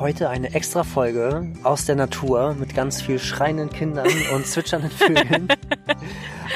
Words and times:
Heute 0.00 0.28
eine 0.28 0.54
extra 0.54 0.84
Folge 0.84 1.48
aus 1.64 1.84
der 1.84 1.96
Natur 1.96 2.54
mit 2.54 2.72
ganz 2.72 3.02
viel 3.02 3.18
schreienden 3.18 3.68
Kindern 3.68 4.06
und 4.32 4.46
zwitschernden 4.46 4.92
Vögeln 4.92 5.48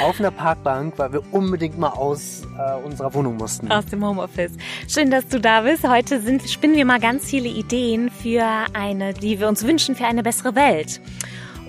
auf 0.00 0.20
einer 0.20 0.30
Parkbank, 0.30 0.94
weil 0.96 1.12
wir 1.12 1.34
unbedingt 1.34 1.76
mal 1.76 1.88
aus 1.88 2.42
äh, 2.56 2.80
unserer 2.84 3.12
Wohnung 3.14 3.36
mussten. 3.36 3.72
Aus 3.72 3.86
dem 3.86 4.06
Homeoffice. 4.06 4.52
Schön, 4.86 5.10
dass 5.10 5.26
du 5.26 5.40
da 5.40 5.62
bist. 5.62 5.88
Heute 5.88 6.20
sind, 6.20 6.48
spinnen 6.48 6.76
wir 6.76 6.84
mal 6.84 7.00
ganz 7.00 7.24
viele 7.24 7.48
Ideen 7.48 8.10
für 8.10 8.44
eine, 8.74 9.12
die 9.12 9.40
wir 9.40 9.48
uns 9.48 9.66
wünschen 9.66 9.96
für 9.96 10.04
eine 10.04 10.22
bessere 10.22 10.54
Welt 10.54 11.00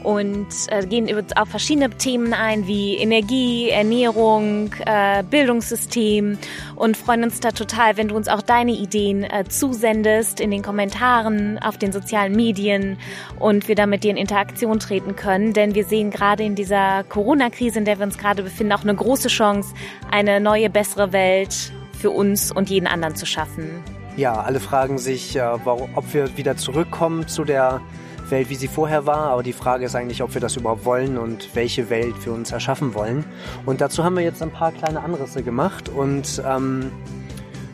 und 0.04 0.48
äh, 0.68 0.86
gehen 0.86 1.10
auf 1.36 1.50
verschiedene 1.50 1.90
Themen 1.90 2.34
ein 2.34 2.68
wie 2.68 2.98
Energie, 2.98 3.70
Ernährung, 3.70 4.72
äh, 4.86 5.24
Bildungssystem 5.24 6.38
und 6.76 6.98
freuen 6.98 7.24
uns 7.24 7.40
da 7.40 7.52
total, 7.52 7.98
wenn 7.98 8.10
du 8.10 8.16
uns 8.16 8.28
auch 8.28 8.42
deine 8.42 8.72
Ideen 8.72 9.24
äh, 9.24 9.46
zusendest 9.48 10.40
in 10.40 10.52
den 10.52 10.62
Kommentaren 10.62 11.58
auf 11.60 11.78
den 11.78 11.92
sozialen 11.92 12.36
Medien 12.36 12.98
und 13.40 13.68
wir 13.68 13.76
da 13.76 13.86
mit 13.86 14.04
dir 14.04 14.12
in 14.12 14.18
Interaktion 14.18 14.80
treten 14.80 15.16
können, 15.16 15.54
denn 15.54 15.76
wir 15.76 15.86
sehen 15.86 16.12
gerade 16.12 16.44
in 16.44 16.56
dieser 16.56 17.04
Corona-Krise, 17.06 17.80
in 17.80 17.86
der 17.86 17.98
wir 18.00 18.06
uns 18.06 18.18
gerade 18.18 18.44
befinden, 18.44 18.74
auch 18.74 18.84
eine 18.84 18.96
große 18.96 19.30
Chance, 19.30 19.74
eine 20.12 20.40
neue, 20.40 20.70
bessere 20.70 21.14
Welt 21.14 21.72
für 22.00 22.12
uns 22.12 22.52
und 22.52 22.70
jeden 22.70 22.88
anderen 22.88 23.16
zu 23.16 23.26
schaffen. 23.26 23.84
Ja, 24.16 24.34
alle 24.34 24.60
fragen 24.60 25.00
sich, 25.00 25.36
äh, 25.36 25.42
ob 25.42 26.14
wir 26.14 26.38
wieder 26.38 26.56
zurückkommen 26.56 27.28
zu 27.28 27.46
der 27.46 27.82
Welt, 28.30 28.50
wie 28.50 28.56
sie 28.56 28.68
vorher 28.68 29.06
war, 29.06 29.30
aber 29.30 29.44
die 29.44 29.54
Frage 29.54 29.86
ist 29.86 29.96
eigentlich, 29.96 30.24
ob 30.24 30.34
wir 30.34 30.42
das 30.42 30.56
überhaupt 30.56 30.86
wollen 30.86 31.18
und 31.18 31.50
welche 31.56 31.90
Welt 31.90 32.16
wir 32.24 32.34
uns 32.34 32.52
erschaffen 32.52 32.94
wollen. 32.94 33.26
Und 33.66 33.82
dazu 33.82 34.04
haben 34.04 34.16
wir 34.16 34.24
jetzt 34.24 34.42
ein 34.42 34.52
paar 34.52 34.72
kleine 34.72 35.02
Anrisse 35.02 35.44
gemacht 35.44 35.90
und 35.90 36.42
ähm, 36.46 36.92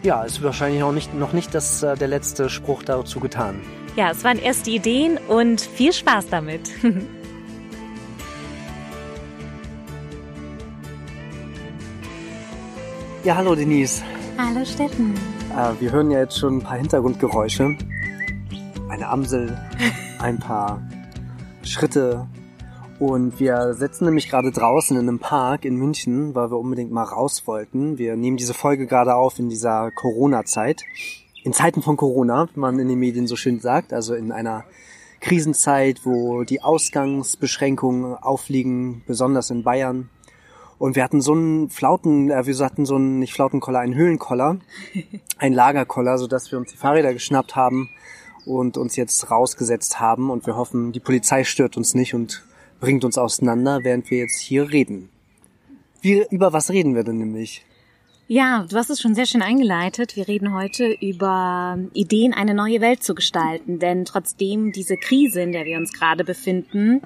ja, 0.02 0.23
ist 0.23 0.42
wahrscheinlich 0.44 0.81
auch 0.83 0.92
nicht, 0.92 1.14
noch 1.14 1.33
nicht 1.33 1.53
das, 1.53 1.83
äh, 1.83 1.95
der 1.95 2.08
letzte 2.08 2.50
Spruch 2.50 2.83
dazu 2.83 3.20
getan. 3.20 3.61
Ja, 3.95 4.11
es 4.11 4.23
waren 4.23 4.39
erste 4.39 4.70
Ideen 4.72 5.17
und 5.27 5.59
viel 5.61 5.92
Spaß 5.92 6.30
damit. 6.30 6.70
ja, 13.23 13.36
hallo 13.36 13.55
Denise. 13.55 14.03
Hallo 14.38 14.64
Steffen. 14.64 15.16
Äh, 15.55 15.72
wir 15.81 15.92
hören 15.92 16.11
ja 16.11 16.20
jetzt 16.20 16.38
schon 16.39 16.58
ein 16.58 16.61
paar 16.61 16.77
Hintergrundgeräusche. 16.77 17.75
Eine 18.89 19.08
Amsel, 19.08 19.58
ein 20.19 20.39
paar 20.39 20.81
Schritte. 21.63 22.27
Und 22.99 23.39
wir 23.39 23.73
sitzen 23.73 24.05
nämlich 24.05 24.29
gerade 24.29 24.51
draußen 24.51 24.97
in 24.97 25.07
einem 25.07 25.19
Park 25.19 25.63
in 25.63 25.75
München, 25.75 26.35
weil 26.35 26.51
wir 26.51 26.57
unbedingt 26.57 26.91
mal 26.91 27.03
raus 27.03 27.43
wollten. 27.45 27.97
Wir 27.97 28.17
nehmen 28.17 28.35
diese 28.35 28.53
Folge 28.53 28.87
gerade 28.87 29.15
auf 29.15 29.39
in 29.39 29.49
dieser 29.49 29.89
Corona-Zeit. 29.91 30.83
In 31.43 31.53
Zeiten 31.53 31.81
von 31.81 31.95
Corona, 31.95 32.49
wie 32.53 32.59
man 32.59 32.77
in 32.77 32.89
den 32.89 32.99
Medien 32.99 33.25
so 33.25 33.37
schön 33.37 33.61
sagt, 33.61 33.93
also 33.93 34.13
in 34.13 34.33
einer 34.33 34.65
Krisenzeit, 35.21 36.01
wo 36.05 36.43
die 36.43 36.61
Ausgangsbeschränkungen 36.61 38.15
aufliegen, 38.15 39.03
besonders 39.07 39.49
in 39.49 39.63
Bayern. 39.63 40.09
Und 40.77 40.97
wir 40.97 41.03
hatten 41.03 41.21
so 41.21 41.33
einen 41.33 41.69
Flauten, 41.69 42.29
äh, 42.29 42.45
wir 42.45 42.65
hatten 42.65 42.85
so 42.85 42.95
einen, 42.95 43.19
nicht 43.19 43.33
Flautenkoller, 43.33 43.79
einen 43.79 43.95
Höhlenkoller, 43.95 44.57
einen 45.37 45.55
Lagerkoller, 45.55 46.17
sodass 46.17 46.51
wir 46.51 46.59
uns 46.59 46.71
die 46.71 46.77
Fahrräder 46.77 47.13
geschnappt 47.13 47.55
haben 47.55 47.89
und 48.45 48.77
uns 48.77 48.95
jetzt 48.95 49.32
rausgesetzt 49.32 50.00
haben 50.00 50.30
und 50.30 50.45
wir 50.45 50.55
hoffen, 50.55 50.92
die 50.92 51.00
Polizei 51.00 51.44
stört 51.44 51.77
uns 51.77 51.94
nicht 51.94 52.14
und 52.14 52.44
bringt 52.80 53.04
uns 53.04 53.17
auseinander, 53.17 53.80
während 53.83 54.10
wir 54.10 54.20
jetzt 54.20 54.39
hier 54.39 54.70
reden. 54.72 55.10
Wie, 56.02 56.26
über 56.30 56.54
was 56.54 56.70
reden 56.70 56.95
wir 56.95 57.04
denn 57.04 57.17
nämlich? 57.17 57.66
Ja, 58.32 58.67
du 58.70 58.77
hast 58.77 58.92
es 58.92 59.02
schon 59.02 59.16
sehr 59.16 59.26
schön 59.26 59.42
eingeleitet. 59.42 60.16
Wir 60.16 60.27
reden 60.27 60.54
heute 60.54 60.95
über 61.02 61.80
Ideen, 61.94 62.32
eine 62.32 62.54
neue 62.54 62.80
Welt 62.80 63.02
zu 63.02 63.16
gestalten. 63.16 63.80
Denn 63.80 64.05
trotzdem 64.05 64.71
diese 64.71 64.98
Krise, 64.98 65.42
in 65.42 65.52
der 65.52 65.66
wir 65.66 65.80
uns 65.80 65.92
gerade 65.92 66.23
befinden, 66.23 67.02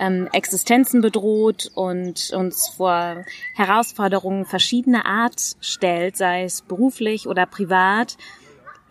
ähm, 0.00 0.30
Existenzen 0.32 1.02
bedroht 1.02 1.70
und 1.74 2.32
uns 2.34 2.68
vor 2.68 3.22
Herausforderungen 3.54 4.46
verschiedener 4.46 5.04
Art 5.04 5.56
stellt, 5.60 6.16
sei 6.16 6.44
es 6.44 6.62
beruflich 6.62 7.26
oder 7.26 7.44
privat, 7.44 8.16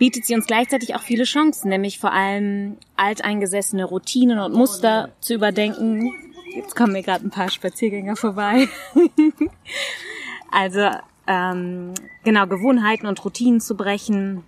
bietet 0.02 0.26
sie 0.26 0.34
uns 0.34 0.48
gleichzeitig 0.48 0.96
auch 0.96 1.04
viele 1.04 1.26
Chancen, 1.26 1.70
nämlich 1.70 2.00
vor 2.00 2.12
allem 2.12 2.78
alteingesessene 2.96 3.86
Routinen 3.86 4.40
und 4.40 4.52
Muster 4.52 5.12
zu 5.20 5.36
überdenken. 5.36 6.12
Jetzt 6.56 6.76
kommen 6.76 6.94
mir 6.94 7.04
gerade 7.04 7.24
ein 7.24 7.30
paar 7.30 7.52
Spaziergänger 7.52 8.16
vorbei. 8.16 8.68
also 10.52 10.90
ähm, 11.28 11.94
genau 12.24 12.48
Gewohnheiten 12.48 13.06
und 13.06 13.24
Routinen 13.24 13.62
zu 13.62 13.78
brechen, 13.78 14.42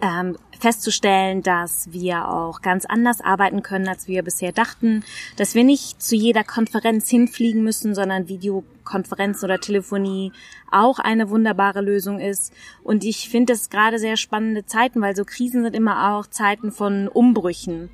ähm, 0.00 0.38
festzustellen, 0.58 1.42
dass 1.42 1.92
wir 1.92 2.28
auch 2.28 2.62
ganz 2.62 2.84
anders 2.84 3.20
arbeiten 3.20 3.62
können, 3.62 3.88
als 3.88 4.08
wir 4.08 4.22
bisher 4.22 4.52
dachten, 4.52 5.04
dass 5.36 5.54
wir 5.54 5.64
nicht 5.64 6.02
zu 6.02 6.16
jeder 6.16 6.44
Konferenz 6.44 7.08
hinfliegen 7.08 7.62
müssen, 7.62 7.94
sondern 7.94 8.28
Videokonferenz 8.28 9.42
oder 9.44 9.58
Telefonie 9.60 10.32
auch 10.70 10.98
eine 10.98 11.30
wunderbare 11.30 11.80
Lösung 11.80 12.20
ist. 12.20 12.52
Und 12.82 13.04
ich 13.04 13.28
finde 13.28 13.52
es 13.52 13.70
gerade 13.70 13.98
sehr 13.98 14.16
spannende 14.16 14.66
Zeiten, 14.66 15.00
weil 15.00 15.16
so 15.16 15.24
Krisen 15.24 15.62
sind 15.62 15.74
immer 15.74 16.14
auch 16.14 16.26
Zeiten 16.26 16.72
von 16.72 17.08
Umbrüchen. 17.08 17.90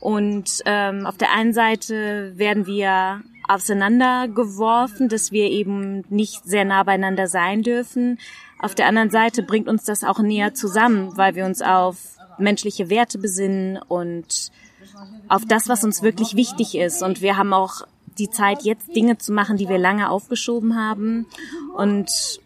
Und 0.00 0.62
ähm, 0.64 1.06
auf 1.06 1.16
der 1.16 1.32
einen 1.32 1.52
Seite 1.52 2.32
werden 2.36 2.66
wir 2.66 3.22
auseinandergeworfen, 3.48 5.08
dass 5.08 5.32
wir 5.32 5.50
eben 5.50 6.04
nicht 6.08 6.44
sehr 6.44 6.64
nah 6.64 6.82
beieinander 6.82 7.26
sein 7.26 7.62
dürfen. 7.62 8.18
Auf 8.60 8.74
der 8.74 8.86
anderen 8.86 9.10
Seite 9.10 9.42
bringt 9.42 9.68
uns 9.68 9.84
das 9.84 10.04
auch 10.04 10.18
näher 10.18 10.54
zusammen, 10.54 11.16
weil 11.16 11.34
wir 11.34 11.44
uns 11.44 11.62
auf 11.62 11.96
menschliche 12.38 12.90
Werte 12.90 13.18
besinnen 13.18 13.78
und 13.88 14.50
auf 15.28 15.44
das, 15.46 15.68
was 15.68 15.84
uns 15.84 16.02
wirklich 16.02 16.34
wichtig 16.34 16.76
ist. 16.76 17.02
Und 17.02 17.20
wir 17.20 17.36
haben 17.36 17.52
auch 17.52 17.82
die 18.18 18.30
Zeit, 18.30 18.62
jetzt 18.62 18.94
Dinge 18.94 19.18
zu 19.18 19.32
machen, 19.32 19.56
die 19.56 19.68
wir 19.68 19.78
lange 19.78 20.10
aufgeschoben 20.10 20.76
haben 20.76 21.26
und 21.76 22.40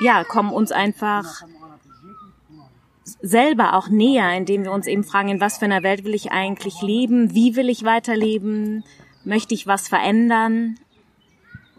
ja, 0.00 0.24
kommen 0.24 0.52
uns 0.52 0.72
einfach 0.72 1.42
selber 3.20 3.74
auch 3.74 3.88
näher, 3.88 4.32
indem 4.36 4.64
wir 4.64 4.72
uns 4.72 4.86
eben 4.86 5.04
fragen, 5.04 5.28
in 5.28 5.40
was 5.40 5.58
für 5.58 5.66
einer 5.66 5.82
Welt 5.82 6.04
will 6.04 6.14
ich 6.14 6.32
eigentlich 6.32 6.80
leben? 6.80 7.34
Wie 7.34 7.56
will 7.56 7.68
ich 7.68 7.84
weiterleben? 7.84 8.84
Möchte 9.24 9.52
ich 9.52 9.66
was 9.66 9.88
verändern? 9.88 10.78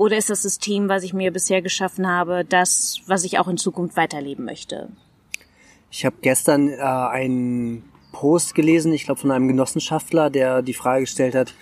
Oder 0.02 0.18
ist 0.18 0.32
das 0.32 0.42
System, 0.42 0.90
was 0.90 1.04
ich 1.04 1.14
mir 1.14 1.32
bisher 1.32 1.62
geschaffen 1.62 2.08
habe, 2.08 2.44
das, 2.44 3.02
was 3.06 3.24
ich 3.24 3.38
auch 3.38 3.48
in 3.48 3.58
Zukunft 3.58 3.96
weiterleben 3.98 4.46
möchte? 4.46 4.90
Ich 5.92 6.08
habe 6.08 6.16
gestern 6.24 6.70
äh, 6.70 6.78
einen 6.78 7.84
Post 8.12 8.56
gelesen, 8.56 8.94
ich 8.94 9.06
glaube 9.06 9.22
von 9.22 9.30
einem 9.30 9.48
Genossenschaftler, 9.48 10.32
der 10.32 10.64
die 10.64 10.74
Frage 10.74 11.02
gestellt 11.02 11.36
hat, 11.36 11.54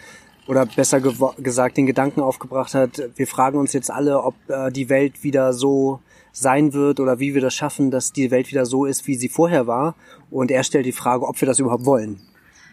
oder 0.48 0.66
besser 0.66 1.02
gesagt 1.02 1.76
den 1.76 1.86
Gedanken 1.86 2.22
aufgebracht 2.22 2.76
hat, 2.76 3.10
wir 3.18 3.28
fragen 3.28 3.58
uns 3.58 3.74
jetzt 3.74 3.92
alle, 3.92 4.24
ob 4.24 4.36
äh, 4.48 4.72
die 4.72 4.88
Welt 4.88 5.22
wieder 5.22 5.52
so 5.52 6.00
sein 6.32 6.72
wird 6.72 7.02
oder 7.02 7.20
wie 7.20 7.34
wir 7.34 7.42
das 7.42 7.54
schaffen, 7.54 7.92
dass 7.92 8.14
die 8.14 8.32
Welt 8.32 8.50
wieder 8.52 8.66
so 8.66 8.86
ist, 8.86 9.06
wie 9.06 9.16
sie 9.16 9.28
vorher 9.28 9.68
war. 9.68 9.96
Und 10.32 10.50
er 10.50 10.64
stellt 10.64 10.86
die 10.86 10.94
Frage, 10.94 11.28
ob 11.28 11.42
wir 11.42 11.46
das 11.46 11.60
überhaupt 11.60 11.86
wollen. 11.86 12.22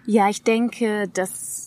Ja, 0.06 0.28
ich 0.28 0.44
denke, 0.44 1.08
dass 1.08 1.65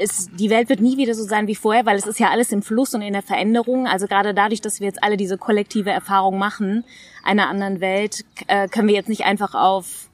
es, 0.00 0.28
die 0.32 0.50
Welt 0.50 0.68
wird 0.68 0.80
nie 0.80 0.96
wieder 0.96 1.14
so 1.14 1.24
sein 1.24 1.46
wie 1.46 1.54
vorher, 1.54 1.86
weil 1.86 1.96
es 1.96 2.06
ist 2.06 2.18
ja 2.18 2.30
alles 2.30 2.52
im 2.52 2.62
Fluss 2.62 2.94
und 2.94 3.02
in 3.02 3.12
der 3.12 3.22
Veränderung. 3.22 3.86
Also 3.86 4.06
gerade 4.06 4.34
dadurch, 4.34 4.60
dass 4.60 4.80
wir 4.80 4.86
jetzt 4.86 5.02
alle 5.02 5.16
diese 5.16 5.38
kollektive 5.38 5.90
Erfahrung 5.90 6.38
machen 6.38 6.84
einer 7.22 7.48
anderen 7.48 7.80
Welt, 7.80 8.24
äh, 8.46 8.68
können 8.68 8.88
wir 8.88 8.94
jetzt 8.94 9.08
nicht 9.08 9.24
einfach 9.24 9.54
auf 9.54 10.08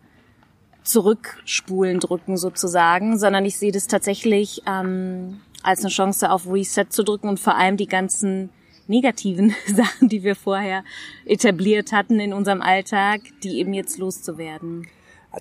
Zurückspulen 0.83 2.01
drücken 2.01 2.37
sozusagen, 2.37 3.19
sondern 3.19 3.45
ich 3.45 3.59
sehe 3.59 3.73
das 3.73 3.87
tatsächlich 3.87 4.63
ähm, 4.67 5.41
als 5.63 5.81
eine 5.81 5.91
Chance 5.91 6.31
auf 6.31 6.47
Reset 6.47 6.87
zu 6.91 7.03
drücken 7.03 7.29
und 7.29 7.41
vor 7.41 7.57
allem 7.57 7.77
die 7.77 7.89
ganzen 7.89 8.51
negativen 8.87 9.55
Sachen, 9.67 10.09
die 10.09 10.23
wir 10.23 10.37
vorher 10.37 10.85
etabliert 11.25 11.93
hatten 11.93 12.21
in 12.21 12.33
unserem 12.33 12.63
Alltag, 12.63 13.21
die 13.43 13.59
eben 13.59 13.75
jetzt 13.75 13.99
loszuwerden. 13.99 14.87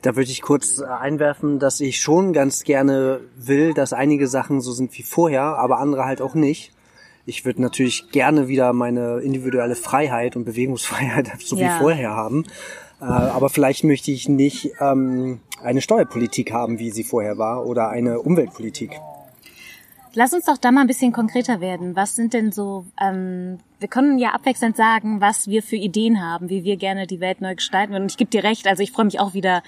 Da 0.02 0.16
würde 0.16 0.30
ich 0.30 0.42
kurz 0.42 0.80
äh, 0.80 0.86
einwerfen, 0.86 1.60
dass 1.60 1.80
ich 1.80 2.02
schon 2.02 2.34
ganz 2.34 2.64
gerne 2.64 3.22
will, 3.36 3.74
dass 3.74 3.94
einige 3.94 4.28
Sachen 4.28 4.62
so 4.62 4.72
sind 4.72 4.98
wie 4.98 5.04
vorher, 5.04 5.44
aber 5.44 5.80
andere 5.80 6.06
halt 6.06 6.22
auch 6.22 6.36
nicht. 6.36 6.74
Ich 7.26 7.46
würde 7.46 7.62
natürlich 7.62 8.12
gerne 8.12 8.48
wieder 8.48 8.74
meine 8.74 9.20
individuelle 9.20 9.76
Freiheit 9.76 10.36
und 10.36 10.46
Bewegungsfreiheit 10.46 11.32
so 11.40 11.56
ja. 11.56 11.76
wie 11.76 11.80
vorher 11.80 12.12
haben. 12.12 12.46
Äh, 13.02 13.06
aber 13.06 13.50
vielleicht 13.50 13.84
möchte 13.84 14.12
ich 14.12 14.30
nicht 14.30 14.72
ähm, 14.80 15.40
eine 15.62 15.82
Steuerpolitik 15.82 16.52
haben, 16.52 16.80
wie 16.80 16.92
sie 16.92 17.04
vorher 17.04 17.38
war, 17.38 17.66
oder 17.66 17.90
eine 17.90 18.20
Umweltpolitik. 18.20 18.92
Lass 20.18 20.32
uns 20.32 20.46
doch 20.46 20.58
da 20.58 20.72
mal 20.72 20.82
ein 20.82 20.88
bisschen 20.88 21.12
konkreter 21.12 21.60
werden. 21.60 21.98
Was 21.98 22.16
sind 22.16 22.34
denn 22.34 22.54
so, 22.54 22.86
ähm, 23.02 23.58
wir 23.80 23.90
können 23.90 24.18
ja 24.18 24.30
abwechselnd 24.30 24.78
sagen, 24.78 25.20
was 25.20 25.48
wir 25.50 25.62
für 25.62 25.76
Ideen 25.76 26.24
haben, 26.24 26.50
wie 26.50 26.64
wir 26.64 26.78
gerne 26.78 27.06
die 27.06 27.20
Welt 27.20 27.42
neu 27.42 27.56
gestalten 27.56 27.92
würden. 27.92 28.04
Und 28.04 28.12
ich 28.12 28.18
gebe 28.18 28.32
dir 28.32 28.46
recht, 28.46 28.66
also 28.66 28.82
ich 28.82 28.94
freue 28.94 29.04
mich 29.04 29.20
auch 29.20 29.34
wieder, 29.34 29.62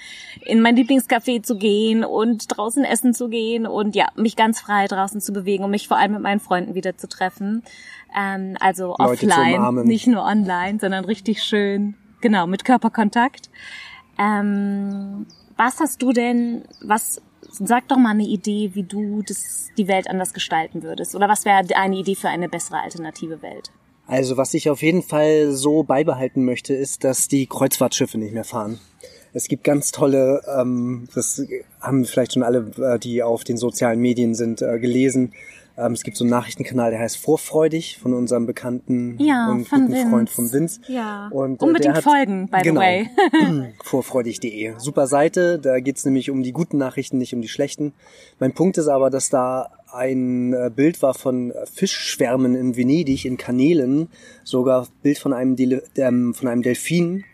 in 0.46 0.62
mein 0.62 0.74
Lieblingscafé 0.74 1.42
zu 1.42 1.58
gehen 1.58 2.02
und 2.02 2.56
draußen 2.56 2.82
essen 2.84 3.12
zu 3.12 3.28
gehen 3.28 3.66
und 3.66 3.94
ja, 3.94 4.06
mich 4.16 4.36
ganz 4.36 4.58
frei 4.58 4.86
draußen 4.86 5.20
zu 5.20 5.34
bewegen 5.34 5.64
und 5.64 5.70
mich 5.70 5.86
vor 5.86 5.98
allem 5.98 6.12
mit 6.12 6.22
meinen 6.22 6.40
Freunden 6.40 6.74
wieder 6.74 6.96
zu 6.96 7.08
treffen. 7.08 7.62
Ähm, 8.18 8.56
also 8.58 8.96
Leute 8.98 9.26
offline, 9.26 9.84
nicht 9.84 10.06
nur 10.06 10.22
online, 10.24 10.78
sondern 10.80 11.04
richtig 11.04 11.42
schön, 11.42 11.94
genau, 12.22 12.46
mit 12.46 12.64
Körperkontakt. 12.64 13.50
Ähm, 14.18 15.26
was 15.58 15.78
hast 15.80 16.00
du 16.00 16.12
denn, 16.12 16.64
was 16.80 17.20
Sag 17.64 17.88
doch 17.88 17.96
mal 17.96 18.10
eine 18.10 18.26
Idee, 18.26 18.70
wie 18.74 18.84
du 18.84 19.22
das, 19.22 19.68
die 19.76 19.88
Welt 19.88 20.08
anders 20.08 20.32
gestalten 20.32 20.82
würdest. 20.82 21.14
Oder 21.14 21.28
was 21.28 21.44
wäre 21.44 21.64
eine 21.76 21.96
Idee 21.96 22.14
für 22.14 22.28
eine 22.28 22.48
bessere 22.48 22.80
alternative 22.80 23.42
Welt? 23.42 23.70
Also 24.06 24.36
was 24.36 24.54
ich 24.54 24.70
auf 24.70 24.82
jeden 24.82 25.02
Fall 25.02 25.52
so 25.52 25.82
beibehalten 25.82 26.44
möchte, 26.44 26.74
ist, 26.74 27.04
dass 27.04 27.28
die 27.28 27.46
Kreuzfahrtschiffe 27.46 28.16
nicht 28.16 28.32
mehr 28.32 28.44
fahren. 28.44 28.80
Es 29.34 29.48
gibt 29.48 29.64
ganz 29.64 29.92
tolle, 29.92 30.40
ähm, 30.58 31.06
das 31.14 31.44
haben 31.80 32.04
vielleicht 32.06 32.32
schon 32.32 32.42
alle, 32.42 32.70
äh, 32.78 32.98
die 32.98 33.22
auf 33.22 33.44
den 33.44 33.58
sozialen 33.58 34.00
Medien 34.00 34.34
sind, 34.34 34.62
äh, 34.62 34.78
gelesen, 34.78 35.34
ähm, 35.78 35.92
es 35.92 36.02
gibt 36.02 36.16
so 36.16 36.24
einen 36.24 36.30
Nachrichtenkanal, 36.30 36.90
der 36.90 37.00
heißt 37.00 37.16
Vorfreudig 37.18 37.98
von 37.98 38.12
unserem 38.12 38.46
bekannten 38.46 39.16
ja, 39.18 39.48
und 39.50 39.70
guten 39.70 39.92
Vince. 39.92 40.10
Freund 40.10 40.30
von 40.30 40.52
Vince. 40.52 40.80
Ja. 40.88 41.28
Und, 41.28 41.62
äh, 41.62 41.64
Unbedingt 41.64 41.96
hat, 41.96 42.04
folgen, 42.04 42.48
by 42.48 42.62
genau, 42.62 42.80
the 42.80 42.86
way. 42.86 43.74
vorfreudig.de. 43.84 44.74
Super 44.78 45.06
Seite, 45.06 45.58
da 45.58 45.78
geht's 45.78 46.04
nämlich 46.04 46.30
um 46.30 46.42
die 46.42 46.52
guten 46.52 46.78
Nachrichten, 46.78 47.18
nicht 47.18 47.32
um 47.32 47.40
die 47.40 47.48
schlechten. 47.48 47.92
Mein 48.40 48.52
Punkt 48.52 48.76
ist 48.78 48.88
aber, 48.88 49.10
dass 49.10 49.30
da 49.30 49.70
ein 49.92 50.52
äh, 50.52 50.70
Bild 50.74 51.00
war 51.00 51.14
von 51.14 51.52
Fischschwärmen 51.72 52.54
in 52.54 52.76
Venedig, 52.76 53.24
in 53.24 53.36
Kanälen, 53.36 54.08
sogar 54.44 54.88
Bild 55.02 55.18
von 55.18 55.32
einem, 55.32 55.56
Dele 55.56 55.82
ähm, 55.96 56.34
von 56.34 56.48
einem 56.48 56.62
Delfin, 56.62 57.24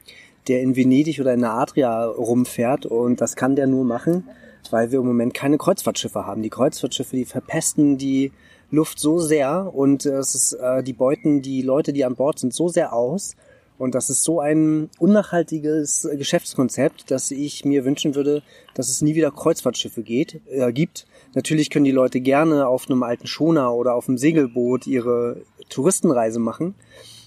der 0.49 0.61
in 0.61 0.77
Venedig 0.77 1.21
oder 1.21 1.33
in 1.33 1.41
der 1.41 1.53
Adria 1.53 2.05
rumfährt 2.05 2.85
und 2.85 3.21
das 3.21 3.37
kann 3.37 3.57
der 3.57 3.67
nur 3.67 3.85
machen, 3.85 4.25
weil 4.73 4.91
wir 4.91 5.01
im 5.01 5.07
Moment 5.07 5.35
keine 5.35 5.59
Kreuzfahrtschiffe 5.59 6.27
haben. 6.27 6.43
Die 6.43 6.51
Kreuzfahrtschiffe, 6.51 7.17
die 7.17 7.25
verpesten 7.25 7.99
die 7.99 8.33
Luft 8.71 8.99
so 8.99 9.19
sehr 9.19 9.73
und 9.75 10.07
äh, 10.07 10.17
es 10.17 10.35
ist, 10.35 10.53
äh, 10.55 10.83
die 10.83 10.93
beuten 10.93 11.43
die 11.43 11.63
Leute, 11.63 11.93
die 11.93 12.05
an 12.05 12.17
Bord 12.17 12.39
sind, 12.39 12.53
so 12.53 12.69
sehr 12.69 12.93
aus. 12.93 13.37
Und 13.77 13.97
das 13.97 14.09
ist 14.09 14.23
so 14.23 14.41
ein 14.41 14.89
unnachhaltiges 15.01 16.09
Geschäftskonzept, 16.17 17.11
dass 17.11 17.33
ich 17.33 17.65
mir 17.65 17.85
wünschen 17.85 18.15
würde, 18.15 18.43
dass 18.75 18.89
es 18.89 19.03
nie 19.03 19.17
wieder 19.17 19.33
Kreuzfahrtschiffe 19.33 20.03
geht, 20.03 20.41
äh, 20.49 20.73
gibt. 20.73 21.07
Natürlich 21.35 21.71
können 21.71 21.85
die 21.85 21.91
Leute 21.91 22.21
gerne 22.21 22.69
auf 22.69 22.89
einem 22.89 23.03
alten 23.03 23.27
Schoner 23.27 23.75
oder 23.75 23.95
auf 23.95 24.09
einem 24.09 24.19
Segelboot 24.19 24.87
ihre 24.87 25.43
Touristenreise 25.71 26.39
machen 26.39 26.75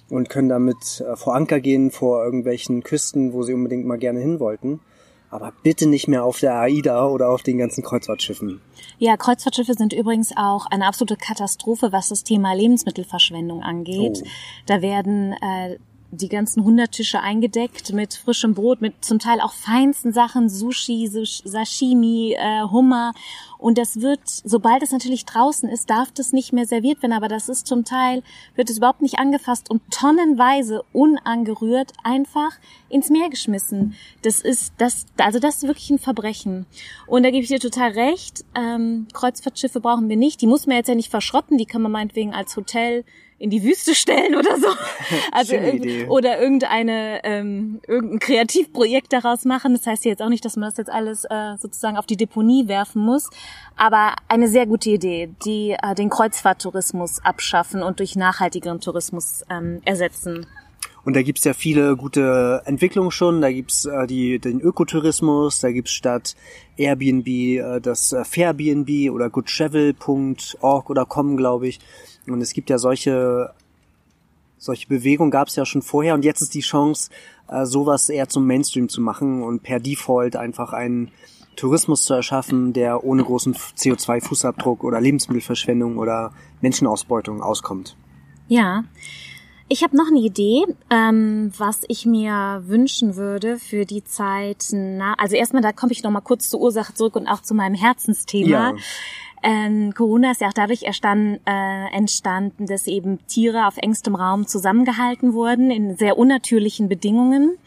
und 0.09 0.29
können 0.29 0.47
damit 0.47 1.01
äh, 1.01 1.17
vor 1.17 1.35
Anker 1.35 1.59
gehen 1.59 1.91
vor 1.91 2.23
irgendwelchen 2.23 2.81
Küsten, 2.81 3.33
wo 3.33 3.43
sie 3.43 3.53
unbedingt 3.53 3.85
mal 3.85 3.97
gerne 3.97 4.21
hin 4.21 4.39
wollten 4.39 4.79
aber 5.29 5.53
bitte 5.63 5.87
nicht 5.87 6.07
mehr 6.07 6.23
auf 6.23 6.39
der 6.39 6.55
AIDA 6.55 7.07
oder 7.07 7.29
auf 7.29 7.43
den 7.43 7.57
ganzen 7.57 7.83
Kreuzfahrtschiffen. 7.83 8.61
Ja, 8.97 9.17
Kreuzfahrtschiffe 9.17 9.73
sind 9.73 9.93
übrigens 9.93 10.33
auch 10.35 10.65
eine 10.67 10.85
absolute 10.85 11.17
Katastrophe, 11.17 11.91
was 11.91 12.09
das 12.09 12.23
Thema 12.23 12.53
Lebensmittelverschwendung 12.53 13.61
angeht. 13.61 14.21
Oh. 14.23 14.27
Da 14.65 14.81
werden 14.81 15.33
äh, 15.33 15.77
die 16.11 16.29
ganzen 16.29 16.63
Hundertische 16.63 17.19
eingedeckt 17.19 17.91
mit 17.91 18.13
frischem 18.13 18.53
Brot, 18.53 18.81
mit 18.81 19.03
zum 19.03 19.19
Teil 19.19 19.41
auch 19.41 19.53
feinsten 19.53 20.13
Sachen, 20.13 20.49
Sushi, 20.49 21.07
Sashimi, 21.07 22.35
äh, 22.37 22.63
Hummer. 22.63 23.13
Und 23.57 23.77
das 23.77 24.01
wird, 24.01 24.21
sobald 24.25 24.83
es 24.83 24.91
natürlich 24.91 25.25
draußen 25.25 25.67
ist, 25.67 25.89
darf 25.89 26.11
das 26.11 26.31
nicht 26.31 26.53
mehr 26.53 26.65
serviert 26.65 27.01
werden. 27.01 27.13
Aber 27.13 27.27
das 27.27 27.49
ist 27.49 27.67
zum 27.67 27.83
Teil, 27.83 28.23
wird 28.55 28.69
es 28.69 28.77
überhaupt 28.77 29.01
nicht 29.01 29.19
angefasst 29.19 29.69
und 29.69 29.81
tonnenweise 29.91 30.83
unangerührt 30.93 31.91
einfach 32.03 32.51
ins 32.87 33.09
Meer 33.09 33.29
geschmissen. 33.29 33.95
Das 34.21 34.41
ist, 34.41 34.73
das, 34.77 35.07
also 35.17 35.39
das 35.39 35.57
ist 35.57 35.67
wirklich 35.67 35.89
ein 35.89 35.99
Verbrechen. 35.99 36.67
Und 37.05 37.23
da 37.23 37.31
gebe 37.31 37.43
ich 37.43 37.49
dir 37.49 37.59
total 37.59 37.91
recht. 37.91 38.45
Ähm, 38.55 39.07
Kreuzfahrtschiffe 39.11 39.81
brauchen 39.81 40.07
wir 40.07 40.17
nicht. 40.17 40.41
Die 40.41 40.47
muss 40.47 40.67
man 40.67 40.77
jetzt 40.77 40.87
ja 40.87 40.95
nicht 40.95 41.11
verschrotten. 41.11 41.57
Die 41.57 41.65
kann 41.65 41.81
man 41.81 41.91
meinetwegen 41.91 42.33
als 42.33 42.55
Hotel 42.55 43.03
in 43.39 43.49
die 43.49 43.63
Wüste 43.63 43.95
stellen 43.95 44.35
oder 44.35 44.57
so. 44.57 44.67
Also 45.31 45.55
oder 46.09 46.41
irgendeine 46.41 47.23
ähm, 47.23 47.79
irgendein 47.87 48.19
Kreativprojekt 48.19 49.13
daraus 49.13 49.45
machen. 49.45 49.73
Das 49.73 49.85
heißt 49.85 50.05
jetzt 50.05 50.21
auch 50.21 50.29
nicht, 50.29 50.43
dass 50.43 50.55
man 50.55 50.69
das 50.69 50.77
jetzt 50.77 50.89
alles 50.89 51.25
äh, 51.25 51.55
sozusagen 51.57 51.97
auf 51.97 52.05
die 52.05 52.17
Deponie 52.17 52.67
werfen 52.67 53.01
muss, 53.01 53.29
aber 53.75 54.15
eine 54.27 54.47
sehr 54.47 54.65
gute 54.65 54.89
Idee, 54.89 55.29
die 55.45 55.75
äh, 55.81 55.95
den 55.95 56.09
Kreuzfahrttourismus 56.09 57.23
abschaffen 57.23 57.83
und 57.83 57.99
durch 57.99 58.15
nachhaltigeren 58.15 58.79
Tourismus 58.79 59.43
ähm, 59.49 59.81
ersetzen. 59.85 60.47
Und 61.07 61.15
da 61.15 61.21
gibt's 61.21 61.45
ja 61.45 61.53
viele 61.53 61.95
gute 61.95 62.61
Entwicklungen 62.65 63.11
schon. 63.11 63.39
Da 63.39 63.49
gibt's 63.49 63.85
äh, 63.85 64.07
die, 64.07 64.39
den 64.39 64.59
Ökotourismus, 64.59 65.61
da 65.61 65.71
gibt's 65.71 65.91
statt 65.91 66.35
Airbnb 66.75 67.27
äh, 67.27 67.79
das 67.79 68.11
äh, 68.11 68.25
Fairbnb 68.25 69.09
oder 69.11 69.29
goodtravel.org 69.29 70.89
oder 70.89 71.05
com, 71.05 71.37
glaube 71.37 71.69
ich. 71.69 71.79
Und 72.29 72.41
es 72.41 72.53
gibt 72.53 72.69
ja 72.69 72.77
solche, 72.77 73.53
solche 74.57 74.87
Bewegungen 74.87 75.31
gab 75.31 75.47
es 75.47 75.55
ja 75.55 75.65
schon 75.65 75.81
vorher 75.81 76.13
und 76.13 76.25
jetzt 76.25 76.41
ist 76.41 76.53
die 76.53 76.61
Chance, 76.61 77.09
äh, 77.47 77.65
sowas 77.65 78.09
eher 78.09 78.29
zum 78.29 78.45
Mainstream 78.45 78.89
zu 78.89 79.01
machen 79.01 79.43
und 79.43 79.63
per 79.63 79.79
Default 79.79 80.35
einfach 80.35 80.73
einen 80.73 81.11
Tourismus 81.55 82.03
zu 82.03 82.13
erschaffen, 82.13 82.71
der 82.71 83.03
ohne 83.03 83.23
großen 83.23 83.55
CO2-Fußabdruck 83.55 84.81
oder 84.81 85.01
Lebensmittelverschwendung 85.01 85.97
oder 85.97 86.31
Menschenausbeutung 86.61 87.41
auskommt. 87.41 87.97
Ja. 88.47 88.83
Ich 89.69 89.83
habe 89.83 89.97
noch 89.97 90.07
eine 90.07 90.19
Idee, 90.19 90.63
ähm, 90.89 91.51
was 91.57 91.81
ich 91.89 92.05
mir 92.05 92.63
wünschen 92.65 93.17
würde 93.17 93.59
für 93.59 93.85
die 93.85 94.03
Zeit. 94.03 94.67
Na, 94.71 95.13
also 95.17 95.35
erstmal, 95.35 95.61
da 95.61 95.73
komme 95.73 95.91
ich 95.91 96.03
noch 96.03 96.11
mal 96.11 96.21
kurz 96.21 96.49
zur 96.49 96.61
Ursache 96.61 96.93
zurück 96.93 97.17
und 97.17 97.27
auch 97.27 97.41
zu 97.41 97.53
meinem 97.53 97.75
Herzensthema. 97.75 98.49
Ja. 98.49 98.75
Ähm, 99.47 99.93
Corona 99.93 100.31
ist 100.31 100.41
ja 100.41 100.49
auch 100.49 100.53
dadurch 100.53 100.83
erstanden, 100.83 101.39
äh, 101.45 101.95
entstanden, 101.95 102.65
dass 102.65 102.85
eben 102.85 103.25
Tiere 103.27 103.65
auf 103.65 103.77
engstem 103.77 104.15
Raum 104.15 104.45
zusammengehalten 104.45 105.33
wurden 105.33 105.71
in 105.71 105.95
sehr 105.95 106.17
unnatürlichen 106.17 106.89
Bedingungen, 106.89 107.57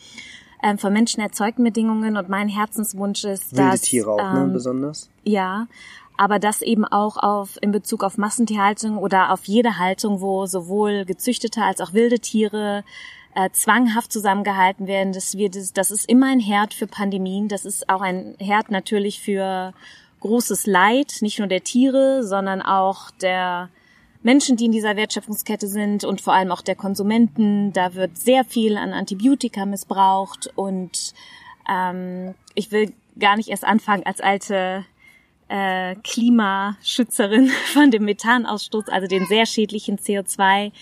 ähm, 0.62 0.76
von 0.76 0.92
Menschen 0.92 1.22
erzeugten 1.22 1.64
Bedingungen. 1.64 2.18
Und 2.18 2.28
mein 2.28 2.48
Herzenswunsch 2.48 3.24
ist, 3.24 3.56
Wilde 3.56 3.70
dass 3.70 3.80
Tiere 3.80 4.10
auch, 4.10 4.18
ne, 4.18 4.40
ähm, 4.40 4.46
ne, 4.48 4.52
besonders. 4.52 5.08
Ja, 5.24 5.68
aber 6.18 6.38
das 6.38 6.60
eben 6.60 6.84
auch 6.84 7.16
auf 7.16 7.56
in 7.62 7.72
Bezug 7.72 8.04
auf 8.04 8.18
Massentierhaltung 8.18 8.98
oder 8.98 9.32
auf 9.32 9.44
jede 9.44 9.78
Haltung, 9.78 10.20
wo 10.20 10.44
sowohl 10.44 11.06
gezüchtete 11.06 11.62
als 11.62 11.80
auch 11.80 11.94
wilde 11.94 12.18
Tiere 12.18 12.84
äh, 13.34 13.48
zwanghaft 13.52 14.12
zusammengehalten 14.12 14.86
werden. 14.86 15.14
Das, 15.14 15.38
wir, 15.38 15.50
das, 15.50 15.72
das 15.72 15.90
ist 15.90 16.06
immer 16.10 16.26
ein 16.26 16.40
Herd 16.40 16.74
für 16.74 16.86
Pandemien. 16.86 17.48
Das 17.48 17.64
ist 17.64 17.88
auch 17.88 18.02
ein 18.02 18.34
Herd 18.38 18.70
natürlich 18.70 19.22
für 19.22 19.72
großes 20.20 20.66
Leid, 20.66 21.16
nicht 21.20 21.38
nur 21.38 21.48
der 21.48 21.64
Tiere, 21.64 22.24
sondern 22.24 22.62
auch 22.62 23.10
der 23.10 23.70
Menschen, 24.22 24.56
die 24.56 24.66
in 24.66 24.72
dieser 24.72 24.96
Wertschöpfungskette 24.96 25.66
sind 25.66 26.04
und 26.04 26.20
vor 26.20 26.34
allem 26.34 26.52
auch 26.52 26.60
der 26.60 26.76
Konsumenten. 26.76 27.72
Da 27.72 27.94
wird 27.94 28.18
sehr 28.18 28.44
viel 28.44 28.76
an 28.76 28.92
Antibiotika 28.92 29.64
missbraucht 29.64 30.50
und 30.54 31.14
ähm, 31.68 32.34
ich 32.54 32.70
will 32.70 32.92
gar 33.18 33.36
nicht 33.36 33.48
erst 33.48 33.64
anfangen 33.64 34.04
als 34.04 34.20
alte 34.20 34.84
äh, 35.48 35.96
Klimaschützerin 35.96 37.48
von 37.72 37.90
dem 37.90 38.04
Methanausstoß, 38.04 38.88
also 38.88 39.06
den 39.06 39.26
sehr 39.26 39.46
schädlichen 39.46 39.98
CO2 39.98 40.72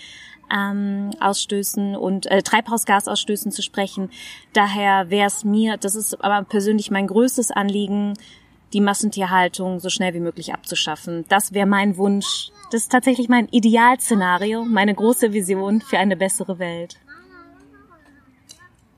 ähm, 0.51 1.11
Ausstößen 1.21 1.95
und 1.95 2.27
äh, 2.27 2.43
Treibhausgasausstößen 2.43 3.53
zu 3.53 3.63
sprechen. 3.63 4.11
Daher 4.53 5.11
wäre 5.11 5.27
es 5.27 5.45
mir, 5.45 5.77
das 5.77 5.95
ist 5.95 6.23
aber 6.25 6.45
persönlich 6.45 6.91
mein 6.91 7.07
größtes 7.07 7.51
Anliegen, 7.51 8.15
die 8.73 8.81
Massentierhaltung 8.81 9.81
so 9.81 9.89
schnell 9.89 10.15
wie 10.15 10.21
möglich 10.21 10.53
abzuschaffen. 10.53 11.25
Das 11.29 11.53
wäre 11.53 11.67
mein 11.67 11.97
Wunsch. 11.97 12.51
Das 12.71 12.83
ist 12.83 12.93
tatsächlich 12.93 13.29
mein 13.29 13.49
Idealszenario, 13.49 14.65
meine 14.65 14.95
große 14.95 15.33
Vision 15.33 15.81
für 15.81 15.99
eine 15.99 16.17
bessere 16.17 16.59
Welt. 16.59 16.99